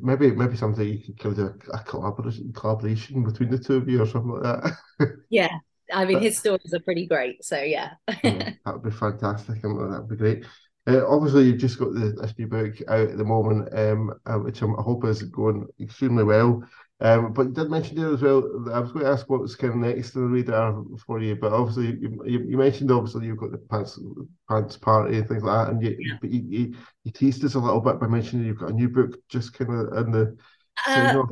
maybe 0.00 0.30
maybe 0.30 0.56
someday 0.56 1.02
you 1.06 1.14
could 1.14 1.36
do 1.36 1.54
a, 1.72 1.76
a 1.76 1.82
collaboration 1.84 2.52
collaboration 2.54 3.22
between 3.22 3.50
the 3.50 3.58
two 3.58 3.76
of 3.76 3.88
you 3.88 4.00
or 4.00 4.06
something 4.06 4.32
like 4.32 4.42
that. 4.42 5.16
yeah, 5.28 5.50
I 5.92 6.06
mean 6.06 6.20
his 6.20 6.38
stories 6.38 6.72
are 6.72 6.80
pretty 6.80 7.06
great. 7.06 7.44
So 7.44 7.60
yeah, 7.60 7.90
yeah 8.24 8.52
that 8.64 8.74
would 8.74 8.82
be 8.82 8.90
fantastic, 8.90 9.60
that 9.60 9.68
would 9.68 10.08
be 10.08 10.16
great. 10.16 10.44
Uh, 10.86 11.06
obviously, 11.06 11.44
you've 11.44 11.58
just 11.58 11.78
got 11.78 11.92
the 11.92 12.12
this 12.20 12.34
new 12.38 12.46
book 12.46 12.74
out 12.88 13.08
at 13.08 13.18
the 13.18 13.24
moment, 13.24 13.68
um, 13.78 14.12
uh, 14.26 14.38
which 14.38 14.62
I'm, 14.62 14.78
i 14.78 14.82
hope 14.82 15.04
is 15.04 15.22
going 15.22 15.66
extremely 15.80 16.24
well. 16.24 16.62
Um, 17.02 17.32
but 17.32 17.46
you 17.46 17.52
did 17.52 17.70
mention 17.70 17.96
there 17.96 18.12
as 18.12 18.20
well. 18.20 18.38
I 18.72 18.78
was 18.78 18.92
going 18.92 19.04
to 19.04 19.10
ask 19.10 19.28
what 19.28 19.40
was 19.40 19.56
kind 19.56 19.72
of 19.72 19.78
next 19.78 20.14
in 20.14 20.22
the 20.22 20.28
radar 20.28 20.84
for 21.06 21.20
you, 21.20 21.34
but 21.34 21.52
obviously 21.52 21.98
you, 21.98 22.22
you, 22.26 22.44
you 22.50 22.56
mentioned 22.58 22.90
obviously 22.90 23.26
you've 23.26 23.38
got 23.38 23.52
the 23.52 23.58
pants 23.58 23.98
pants 24.48 24.76
party 24.76 25.18
and 25.18 25.28
things 25.28 25.42
like 25.42 25.66
that, 25.66 25.72
and 25.72 25.82
you, 25.82 25.96
yeah. 25.98 26.14
you, 26.22 26.44
you, 26.48 26.74
you 27.04 27.12
teased 27.12 27.44
us 27.44 27.54
a 27.54 27.58
little 27.58 27.80
bit 27.80 27.98
by 27.98 28.06
mentioning 28.06 28.46
you've 28.46 28.58
got 28.58 28.70
a 28.70 28.74
new 28.74 28.88
book 28.88 29.16
just 29.28 29.54
kind 29.54 29.70
of 29.70 30.06
in 30.06 30.12
the 30.12 30.36
uh, 30.86 31.22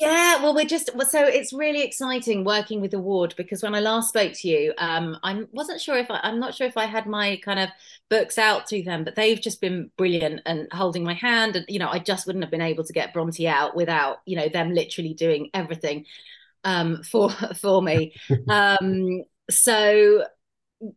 yeah, 0.00 0.42
well, 0.42 0.54
we're 0.54 0.64
just 0.64 0.90
so 1.10 1.24
it's 1.24 1.52
really 1.52 1.82
exciting 1.82 2.44
working 2.44 2.80
with 2.80 2.94
Award 2.94 3.34
because 3.36 3.62
when 3.62 3.74
I 3.74 3.80
last 3.80 4.08
spoke 4.08 4.32
to 4.34 4.48
you, 4.48 4.72
um, 4.78 5.18
I 5.22 5.44
wasn't 5.52 5.80
sure 5.80 5.96
if 5.96 6.10
I, 6.10 6.20
I'm 6.22 6.40
not 6.40 6.54
sure 6.54 6.66
if 6.66 6.76
I 6.76 6.86
had 6.86 7.06
my 7.06 7.40
kind 7.44 7.60
of 7.60 7.68
books 8.08 8.38
out 8.38 8.66
to 8.68 8.82
them, 8.82 9.04
but 9.04 9.14
they've 9.14 9.40
just 9.40 9.60
been 9.60 9.90
brilliant 9.96 10.40
and 10.46 10.68
holding 10.72 11.04
my 11.04 11.14
hand, 11.14 11.56
and 11.56 11.64
you 11.68 11.78
know, 11.78 11.88
I 11.88 11.98
just 11.98 12.26
wouldn't 12.26 12.44
have 12.44 12.50
been 12.50 12.60
able 12.60 12.84
to 12.84 12.92
get 12.92 13.14
Bronty 13.14 13.46
out 13.46 13.76
without 13.76 14.18
you 14.26 14.36
know 14.36 14.48
them 14.48 14.72
literally 14.72 15.14
doing 15.14 15.50
everything 15.54 16.06
um, 16.64 17.02
for 17.10 17.30
for 17.30 17.82
me. 17.82 18.14
um, 18.48 19.22
so 19.50 20.24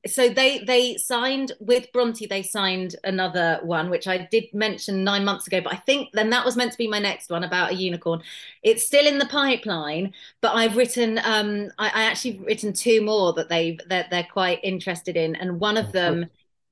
so 0.08 0.30
they 0.30 0.60
they 0.60 0.98
signed 0.98 1.52
with 1.60 1.92
Bronty. 1.92 2.28
They 2.28 2.44
signed 2.44 2.96
another 3.04 3.60
one, 3.64 3.90
which 3.90 4.08
I 4.08 4.28
did 4.32 4.46
mention 4.54 5.04
nine 5.04 5.24
months 5.24 5.48
ago. 5.48 5.62
But 5.62 5.74
I 5.74 5.78
think 5.78 6.10
then 6.14 6.30
that 6.32 6.46
was 6.46 6.56
meant 6.56 6.72
to 6.72 6.78
be 6.78 6.88
my 6.88 7.00
next 7.00 7.30
one 7.30 7.44
about 7.44 7.72
a 7.72 7.76
unicorn. 7.76 8.22
It's 8.64 8.86
still 8.86 9.06
in 9.06 9.20
the 9.20 9.26
pipeline, 9.26 10.14
but 10.42 10.56
I've 10.56 10.78
written. 10.78 11.20
Um, 11.24 11.70
I, 11.78 11.88
I 11.88 12.04
actually 12.06 12.40
written 12.40 12.74
two 12.74 13.02
more 13.02 13.34
that 13.34 13.50
they've 13.50 13.78
that 13.78 13.90
they're, 13.90 14.08
they're 14.10 14.32
quite 14.32 14.60
interested 14.64 15.16
in, 15.16 15.36
and 15.36 15.60
one 15.60 15.78
of 15.78 15.92
them 15.92 16.28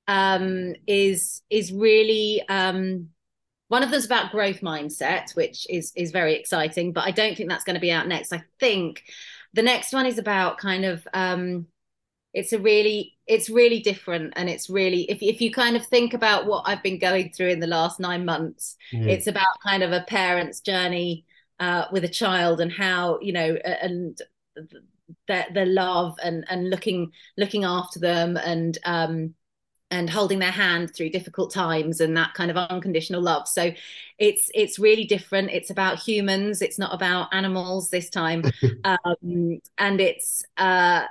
um, 0.07 0.73
is 0.87 1.41
is 1.49 1.71
really 1.71 2.43
um, 2.49 3.09
one 3.67 3.83
of 3.83 3.91
them's 3.91 4.05
about 4.05 4.31
growth 4.31 4.61
mindset, 4.61 5.35
which 5.35 5.67
is 5.69 5.91
is 5.95 6.11
very 6.11 6.35
exciting. 6.35 6.93
But 6.93 7.05
I 7.05 7.11
don't 7.11 7.35
think 7.35 7.49
that's 7.49 7.63
going 7.63 7.75
to 7.75 7.81
be 7.81 7.91
out 7.91 8.07
next. 8.07 8.33
I 8.33 8.43
think 8.59 9.03
the 9.53 9.61
next 9.61 9.93
one 9.93 10.05
is 10.05 10.17
about 10.17 10.57
kind 10.57 10.83
of 10.83 11.07
um, 11.13 11.67
it's 12.33 12.53
a 12.53 12.59
really 12.59 13.13
it's 13.25 13.49
really 13.49 13.79
different. 13.79 14.33
And 14.35 14.49
it's 14.49 14.69
really 14.69 15.03
if, 15.09 15.21
if 15.21 15.41
you 15.41 15.51
kind 15.51 15.75
of 15.75 15.85
think 15.85 16.13
about 16.13 16.45
what 16.45 16.63
i've 16.65 16.83
been 16.83 16.99
going 16.99 17.31
through 17.31 17.49
in 17.49 17.59
the 17.59 17.67
last 17.67 17.99
nine 17.99 18.25
months 18.25 18.75
yeah. 18.91 19.05
it's 19.05 19.27
about 19.27 19.45
kind 19.65 19.83
of 19.83 19.91
a 19.91 20.01
parent's 20.07 20.59
journey 20.59 21.25
uh, 21.59 21.85
with 21.91 22.03
a 22.03 22.09
child 22.09 22.59
and 22.59 22.71
how 22.71 23.19
you 23.21 23.31
know 23.31 23.55
and 23.63 24.21
the, 25.27 25.45
the 25.53 25.65
love 25.65 26.17
and 26.23 26.45
and 26.49 26.69
looking 26.69 27.11
looking 27.37 27.63
after 27.63 27.99
them 27.99 28.37
and 28.37 28.77
um 28.85 29.33
and 29.91 30.09
holding 30.09 30.39
their 30.39 30.51
hand 30.51 30.93
through 30.93 31.09
difficult 31.11 31.53
times 31.53 32.01
and 32.01 32.17
that 32.17 32.33
kind 32.33 32.49
of 32.49 32.57
unconditional 32.57 33.21
love. 33.21 33.47
So 33.47 33.71
it's 34.17 34.49
it's 34.55 34.79
really 34.79 35.05
different. 35.05 35.51
It's 35.51 35.69
about 35.69 35.99
humans. 35.99 36.63
It's 36.63 36.79
not 36.79 36.95
about 36.95 37.31
animals 37.31 37.89
this 37.89 38.09
time. 38.09 38.43
Um 38.85 39.59
and 39.77 40.01
it's 40.01 40.43
uh 40.57 41.03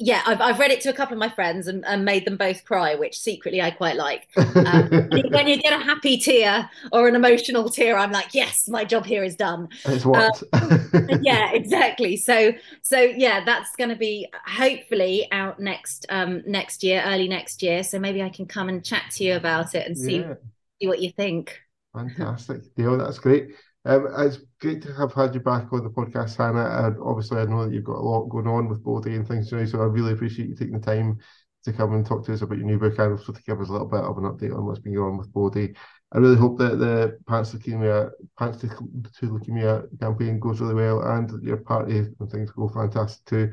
yeah, 0.00 0.22
I've, 0.26 0.40
I've 0.40 0.58
read 0.60 0.70
it 0.70 0.80
to 0.82 0.90
a 0.90 0.92
couple 0.92 1.14
of 1.14 1.18
my 1.18 1.28
friends 1.28 1.66
and, 1.66 1.84
and 1.84 2.04
made 2.04 2.24
them 2.24 2.36
both 2.36 2.64
cry, 2.64 2.94
which 2.94 3.18
secretly 3.18 3.60
I 3.60 3.70
quite 3.70 3.96
like. 3.96 4.28
Um, 4.58 4.88
when 5.30 5.46
you 5.46 5.56
get 5.56 5.72
a 5.72 5.82
happy 5.82 6.18
tear 6.18 6.68
or 6.92 7.08
an 7.08 7.14
emotional 7.14 7.70
tear, 7.70 7.96
I'm 7.96 8.10
like, 8.10 8.34
yes, 8.34 8.68
my 8.68 8.84
job 8.84 9.06
here 9.06 9.22
is 9.22 9.36
done. 9.36 9.68
It's 9.84 10.04
what? 10.04 10.42
Um, 10.52 10.90
yeah, 11.22 11.52
exactly. 11.52 12.16
So, 12.16 12.52
so 12.82 13.00
yeah, 13.00 13.44
that's 13.44 13.74
going 13.76 13.90
to 13.90 13.96
be 13.96 14.26
hopefully 14.46 15.28
out 15.30 15.60
next 15.60 16.06
um, 16.10 16.42
next 16.46 16.82
year, 16.82 17.02
early 17.06 17.28
next 17.28 17.62
year. 17.62 17.82
So 17.82 17.98
maybe 17.98 18.22
I 18.22 18.28
can 18.28 18.46
come 18.46 18.68
and 18.68 18.84
chat 18.84 19.04
to 19.12 19.24
you 19.24 19.36
about 19.36 19.74
it 19.74 19.86
and 19.86 19.96
see, 19.96 20.18
yeah. 20.18 20.34
see 20.80 20.88
what 20.88 21.00
you 21.00 21.12
think. 21.12 21.58
Fantastic, 21.94 22.74
Deal. 22.74 22.98
That's 22.98 23.18
great. 23.18 23.50
Um, 23.88 24.06
it's 24.18 24.40
great 24.60 24.82
to 24.82 24.92
have 24.92 25.14
had 25.14 25.34
you 25.34 25.40
back 25.40 25.72
on 25.72 25.82
the 25.82 25.88
podcast, 25.88 26.36
Hannah. 26.36 26.86
And 26.86 26.96
obviously, 27.02 27.38
I 27.38 27.46
know 27.46 27.64
that 27.64 27.72
you've 27.72 27.84
got 27.84 27.96
a 27.96 28.02
lot 28.02 28.28
going 28.28 28.46
on 28.46 28.68
with 28.68 28.84
Bodhi 28.84 29.14
and 29.14 29.26
things 29.26 29.48
today, 29.48 29.64
so 29.64 29.80
I 29.80 29.84
really 29.84 30.12
appreciate 30.12 30.50
you 30.50 30.54
taking 30.54 30.78
the 30.78 30.86
time 30.86 31.16
to 31.64 31.72
come 31.72 31.94
and 31.94 32.04
talk 32.04 32.22
to 32.26 32.34
us 32.34 32.42
about 32.42 32.58
your 32.58 32.66
new 32.66 32.78
book 32.78 32.98
and 32.98 33.12
also 33.12 33.32
to 33.32 33.42
give 33.44 33.62
us 33.62 33.70
a 33.70 33.72
little 33.72 33.88
bit 33.88 34.00
of 34.00 34.18
an 34.18 34.24
update 34.24 34.54
on 34.54 34.66
what's 34.66 34.80
been 34.80 34.94
going 34.94 35.12
on 35.12 35.16
with 35.16 35.32
Bodhi. 35.32 35.74
I 36.12 36.18
really 36.18 36.36
hope 36.36 36.58
that 36.58 36.78
the 36.78 37.18
Pants 37.26 37.54
Leukemia, 37.54 38.10
Pants 38.38 38.58
to, 38.58 38.68
to 38.68 39.26
Leukemia 39.26 39.86
campaign 39.98 40.38
goes 40.38 40.60
really 40.60 40.74
well 40.74 41.00
and 41.00 41.42
your 41.42 41.56
party 41.56 41.98
and 41.98 42.30
things 42.30 42.50
go 42.50 42.68
fantastic 42.68 43.24
too. 43.24 43.52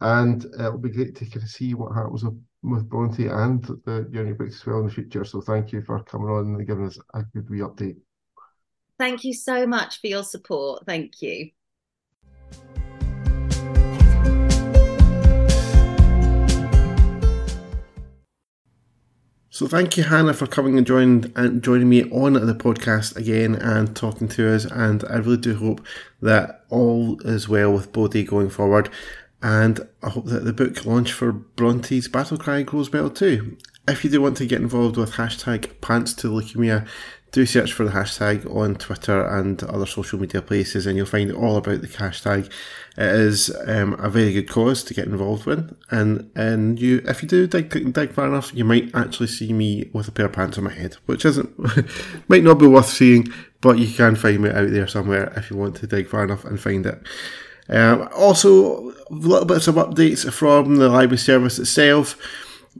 And 0.00 0.44
it'll 0.58 0.78
be 0.78 0.90
great 0.90 1.14
to 1.14 1.26
kind 1.26 1.44
of 1.44 1.48
see 1.48 1.74
what 1.74 1.94
happens 1.94 2.24
with, 2.24 2.42
with 2.62 2.90
Bronty 2.90 3.32
and 3.32 3.62
the 3.84 4.08
your 4.10 4.24
new 4.24 4.34
books 4.34 4.56
as 4.56 4.66
well 4.66 4.80
in 4.80 4.86
the 4.86 4.92
future. 4.92 5.24
So 5.24 5.40
thank 5.40 5.70
you 5.70 5.82
for 5.82 6.02
coming 6.02 6.28
on 6.28 6.56
and 6.56 6.66
giving 6.66 6.86
us 6.86 6.98
a 7.14 7.22
good 7.22 7.48
wee 7.48 7.60
update. 7.60 7.98
Thank 8.98 9.24
you 9.24 9.34
so 9.34 9.66
much 9.66 10.00
for 10.00 10.06
your 10.06 10.24
support. 10.24 10.86
Thank 10.86 11.20
you. 11.20 11.50
So 19.50 19.66
thank 19.66 19.96
you, 19.96 20.02
Hannah, 20.02 20.34
for 20.34 20.46
coming 20.46 20.76
and 20.76 20.86
joining 20.86 21.32
and 21.34 21.62
joining 21.62 21.88
me 21.88 22.04
on 22.10 22.34
the 22.34 22.54
podcast 22.54 23.16
again 23.16 23.54
and 23.54 23.96
talking 23.96 24.28
to 24.28 24.54
us. 24.54 24.66
And 24.66 25.02
I 25.08 25.16
really 25.16 25.38
do 25.38 25.56
hope 25.56 25.86
that 26.20 26.66
all 26.68 27.18
is 27.22 27.48
well 27.48 27.72
with 27.72 27.90
Bodhi 27.90 28.22
going 28.24 28.50
forward. 28.50 28.90
And 29.42 29.80
I 30.02 30.10
hope 30.10 30.26
that 30.26 30.44
the 30.44 30.52
book 30.52 30.84
launch 30.84 31.10
for 31.10 31.32
Bronty's 31.32 32.06
Battle 32.06 32.36
Cry 32.36 32.64
goes 32.64 32.92
well 32.92 33.08
too. 33.08 33.56
If 33.88 34.04
you 34.04 34.10
do 34.10 34.20
want 34.20 34.36
to 34.38 34.46
get 34.46 34.60
involved 34.60 34.98
with 34.98 35.12
hashtag 35.12 35.80
Pants 35.80 36.12
to 36.14 36.28
Leukemia, 36.28 36.86
do 37.36 37.44
search 37.44 37.74
for 37.74 37.84
the 37.84 37.90
hashtag 37.90 38.50
on 38.56 38.74
Twitter 38.76 39.22
and 39.26 39.62
other 39.64 39.84
social 39.84 40.18
media 40.18 40.40
places, 40.40 40.86
and 40.86 40.96
you'll 40.96 41.04
find 41.04 41.30
all 41.30 41.58
about 41.58 41.82
the 41.82 41.86
hashtag. 41.86 42.50
It 42.96 43.14
is 43.14 43.54
um, 43.66 43.92
a 44.00 44.08
very 44.08 44.32
good 44.32 44.48
cause 44.48 44.82
to 44.84 44.94
get 44.94 45.04
involved 45.04 45.44
with, 45.44 45.76
and 45.90 46.30
and 46.34 46.80
you, 46.80 47.02
if 47.04 47.22
you 47.22 47.28
do 47.28 47.46
dig, 47.46 47.92
dig 47.92 48.12
far 48.12 48.28
enough, 48.28 48.54
you 48.54 48.64
might 48.64 48.90
actually 48.94 49.26
see 49.26 49.52
me 49.52 49.90
with 49.92 50.08
a 50.08 50.12
pair 50.12 50.24
of 50.24 50.32
pants 50.32 50.56
on 50.56 50.64
my 50.64 50.72
head, 50.72 50.94
which 51.04 51.26
isn't 51.26 51.52
might 52.30 52.42
not 52.42 52.58
be 52.58 52.66
worth 52.66 52.88
seeing, 52.88 53.28
but 53.60 53.78
you 53.78 53.94
can 53.94 54.16
find 54.16 54.40
me 54.40 54.48
out 54.48 54.70
there 54.70 54.86
somewhere 54.86 55.30
if 55.36 55.50
you 55.50 55.58
want 55.58 55.76
to 55.76 55.86
dig 55.86 56.08
far 56.08 56.24
enough 56.24 56.46
and 56.46 56.58
find 56.58 56.86
it. 56.86 57.02
Um, 57.68 58.08
also, 58.16 58.92
a 58.92 58.94
little 59.10 59.44
bit 59.44 59.68
of 59.68 59.74
updates 59.74 60.32
from 60.32 60.76
the 60.76 60.88
library 60.88 61.18
service 61.18 61.58
itself 61.58 62.16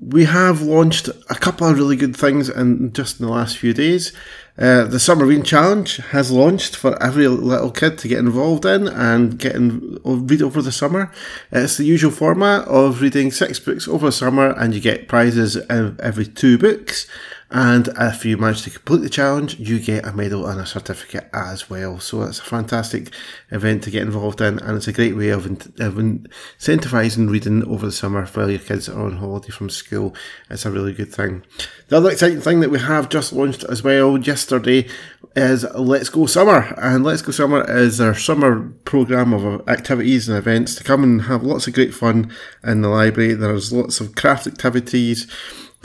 we 0.01 0.25
have 0.25 0.63
launched 0.63 1.09
a 1.09 1.35
couple 1.35 1.67
of 1.67 1.77
really 1.77 1.97
good 1.97 2.17
things 2.17 2.49
in 2.49 2.93
just 2.93 3.19
in 3.19 3.27
the 3.27 3.33
last 3.33 3.57
few 3.57 3.73
days. 3.73 4.13
Uh, 4.59 4.85
the 4.85 5.01
Summer 5.01 5.27
Reading 5.27 5.45
Challenge 5.45 5.97
has 5.97 6.31
launched 6.31 6.77
for 6.77 7.01
every 7.03 7.29
little 7.29 7.71
kid 7.71 7.99
to 7.99 8.09
get 8.09 8.19
involved 8.19 8.65
in 8.65 8.89
and 8.89 9.39
get 9.39 9.55
in, 9.55 9.99
read 10.05 10.43
over 10.43 10.63
the 10.63 10.73
summer. 10.73 11.13
It's 11.53 11.77
the 11.77 11.85
usual 11.85 12.11
format 12.11 12.67
of 12.67 13.01
reading 13.03 13.31
six 13.31 13.59
books 13.59 13.87
over 13.87 14.07
the 14.07 14.13
summer, 14.13 14.51
and 14.53 14.75
you 14.75 14.81
get 14.81 15.09
prizes 15.09 15.57
every 15.69 16.27
two 16.27 16.57
books. 16.57 17.07
And 17.51 17.89
if 17.97 18.25
you 18.25 18.37
manage 18.37 18.63
to 18.63 18.71
complete 18.71 19.03
the 19.03 19.09
challenge, 19.09 19.59
you 19.59 19.79
get 19.79 20.05
a 20.05 20.13
medal 20.13 20.47
and 20.47 20.61
a 20.61 20.67
certificate 20.67 21.31
as 21.33 21.71
well. 21.71 22.01
So 22.01 22.23
it's 22.23 22.41
a 22.41 22.45
fantastic 22.45 23.13
event 23.53 23.85
to 23.85 23.91
get 23.91 24.03
involved 24.03 24.41
in, 24.41 24.59
and 24.59 24.77
it's 24.77 24.89
a 24.89 24.93
great 24.93 25.17
way 25.17 25.29
of, 25.29 25.47
of 25.47 25.95
incentivising 25.95 27.31
reading 27.31 27.65
over 27.69 27.87
the 27.87 27.93
summer 27.93 28.27
while 28.27 28.51
your 28.51 28.59
kids 28.59 28.89
are 28.89 29.01
on 29.01 29.19
holiday 29.19 29.51
from 29.51 29.71
school. 29.71 30.13
It's 30.51 30.67
a 30.67 30.73
really 30.73 30.93
good 30.93 31.15
thing. 31.15 31.45
The 31.87 31.99
other 31.99 32.11
exciting 32.11 32.41
thing 32.41 32.61
that 32.61 32.71
we 32.71 32.81
have 32.81 33.09
just 33.09 33.33
launched 33.33 33.63
as 33.65 33.85
well 33.85 34.19
yesterday 34.19 34.89
is 35.37 35.65
Let's 35.75 36.09
Go 36.09 36.27
Summer. 36.27 36.75
And 36.79 37.05
Let's 37.05 37.23
Go 37.23 37.31
Summer 37.31 37.65
is 37.71 38.01
our 38.01 38.17
summer 38.17 38.73
programme 38.85 39.33
of 39.33 39.47
uh, 39.47 39.71
activities 39.71 40.29
and 40.29 40.37
events 40.37 40.75
to 40.75 40.85
come 40.85 41.05
and 41.05 41.23
have 41.23 41.45
lots 41.45 41.69
of 41.69 41.75
great 41.75 41.95
fun 41.95 42.33
in 42.65 42.83
the 42.83 42.89
library. 42.89 43.35
There's 43.35 43.73
lots 43.73 44.01
of 44.01 44.17
craft 44.17 44.49
activities 44.49 45.29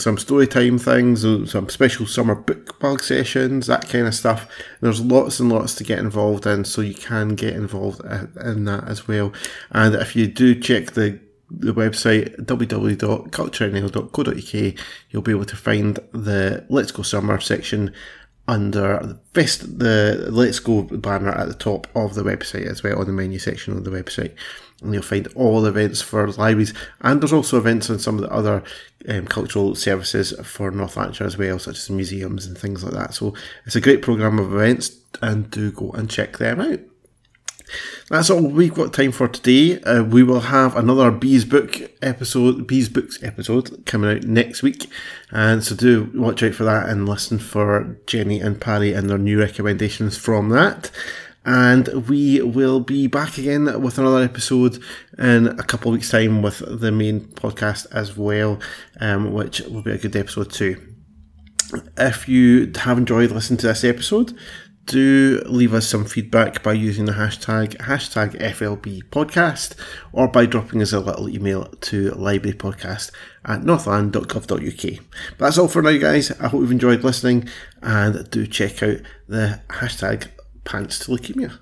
some 0.01 0.17
story 0.17 0.47
time 0.47 0.77
things, 0.77 1.23
uh, 1.23 1.45
some 1.45 1.69
special 1.69 2.05
summer 2.05 2.35
Bookbug 2.35 3.01
sessions, 3.01 3.67
that 3.67 3.89
kind 3.89 4.07
of 4.07 4.15
stuff. 4.15 4.47
There's 4.81 5.01
lots 5.01 5.39
and 5.39 5.51
lots 5.51 5.75
to 5.75 5.83
get 5.83 5.99
involved 5.99 6.45
in, 6.45 6.65
so 6.65 6.81
you 6.81 6.95
can 6.95 7.35
get 7.35 7.53
involved 7.53 8.01
uh, 8.05 8.25
in 8.43 8.65
that 8.65 8.87
as 8.87 9.07
well. 9.07 9.31
And 9.71 9.95
if 9.95 10.15
you 10.15 10.27
do 10.27 10.59
check 10.59 10.91
the 10.91 11.19
the 11.53 11.73
website 11.73 12.37
www.culturenl.co.uk, 12.45 14.73
you'll 15.09 15.21
be 15.21 15.31
able 15.31 15.43
to 15.45 15.57
find 15.57 15.99
the 16.13 16.65
Let's 16.69 16.91
Go 16.91 17.03
Summer 17.03 17.41
section 17.41 17.93
under 18.47 18.97
the 18.99 19.19
best 19.33 19.79
the 19.79 20.27
Let's 20.31 20.59
Go 20.59 20.83
banner 20.83 21.31
at 21.31 21.47
the 21.47 21.53
top 21.53 21.87
of 21.95 22.15
the 22.15 22.23
website 22.23 22.65
as 22.65 22.83
well 22.83 22.99
on 22.99 23.05
the 23.05 23.13
menu 23.13 23.39
section 23.39 23.77
of 23.77 23.83
the 23.83 23.91
website 23.91 24.33
and 24.81 24.93
you'll 24.93 25.03
find 25.03 25.27
all 25.35 25.61
the 25.61 25.69
events 25.69 26.01
for 26.01 26.27
libraries. 26.27 26.73
And 27.01 27.21
there's 27.21 27.33
also 27.33 27.57
events 27.57 27.89
on 27.89 27.99
some 27.99 28.15
of 28.15 28.21
the 28.21 28.33
other 28.33 28.63
um, 29.07 29.27
cultural 29.27 29.75
services 29.75 30.33
for 30.43 30.71
North 30.71 30.97
Lanarkshire 30.97 31.27
as 31.27 31.37
well, 31.37 31.59
such 31.59 31.77
as 31.77 31.89
museums 31.89 32.45
and 32.45 32.57
things 32.57 32.83
like 32.83 32.93
that. 32.93 33.13
So 33.13 33.33
it's 33.65 33.75
a 33.75 33.81
great 33.81 34.01
programme 34.01 34.39
of 34.39 34.53
events, 34.53 34.97
and 35.21 35.49
do 35.51 35.71
go 35.71 35.91
and 35.91 36.09
check 36.09 36.37
them 36.37 36.61
out. 36.61 36.79
That's 38.09 38.29
all 38.29 38.41
we've 38.41 38.73
got 38.73 38.93
time 38.93 39.13
for 39.13 39.27
today. 39.29 39.81
Uh, 39.83 40.03
we 40.03 40.23
will 40.23 40.41
have 40.41 40.75
another 40.75 41.09
Bees 41.11 41.45
Book 41.45 41.79
episode, 42.01 42.67
Bees 42.67 42.89
Books 42.89 43.21
episode 43.23 43.85
coming 43.85 44.17
out 44.17 44.23
next 44.23 44.61
week, 44.61 44.89
and 45.31 45.63
so 45.63 45.75
do 45.75 46.11
watch 46.13 46.43
out 46.43 46.53
for 46.53 46.65
that 46.65 46.89
and 46.89 47.07
listen 47.07 47.39
for 47.39 47.97
Jenny 48.07 48.41
and 48.41 48.59
Parry 48.59 48.93
and 48.93 49.09
their 49.09 49.17
new 49.17 49.39
recommendations 49.39 50.17
from 50.17 50.49
that 50.49 50.91
and 51.45 51.87
we 52.09 52.41
will 52.41 52.79
be 52.79 53.07
back 53.07 53.37
again 53.37 53.81
with 53.81 53.97
another 53.97 54.23
episode 54.23 54.81
in 55.17 55.47
a 55.47 55.63
couple 55.63 55.91
of 55.91 55.93
weeks' 55.93 56.11
time 56.11 56.41
with 56.41 56.61
the 56.79 56.91
main 56.91 57.21
podcast 57.21 57.87
as 57.91 58.15
well, 58.15 58.59
um, 58.99 59.33
which 59.33 59.61
will 59.61 59.81
be 59.81 59.91
a 59.91 59.97
good 59.97 60.15
episode 60.15 60.51
too. 60.51 60.77
If 61.97 62.27
you 62.27 62.71
have 62.75 62.97
enjoyed 62.97 63.31
listening 63.31 63.57
to 63.59 63.67
this 63.67 63.83
episode, 63.83 64.37
do 64.85 65.41
leave 65.45 65.73
us 65.73 65.87
some 65.87 66.05
feedback 66.05 66.61
by 66.63 66.73
using 66.73 67.05
the 67.05 67.13
hashtag 67.13 67.77
hashtag 67.77 68.39
FLB 68.41 69.03
podcast 69.09 69.75
or 70.11 70.27
by 70.27 70.45
dropping 70.45 70.81
us 70.81 70.91
a 70.91 70.99
little 70.99 71.29
email 71.29 71.65
to 71.81 72.11
librarypodcast 72.11 73.11
at 73.45 73.61
northlan.gov.uk. 73.61 75.05
But 75.37 75.45
that's 75.45 75.57
all 75.57 75.67
for 75.67 75.81
now, 75.81 75.97
guys. 75.97 76.31
I 76.39 76.47
hope 76.47 76.61
you've 76.61 76.71
enjoyed 76.71 77.03
listening 77.03 77.47
and 77.81 78.29
do 78.31 78.45
check 78.47 78.83
out 78.83 78.97
the 79.27 79.61
hashtag 79.69 80.27
pants 80.63 80.99
to 80.99 81.11
leukemia. 81.11 81.59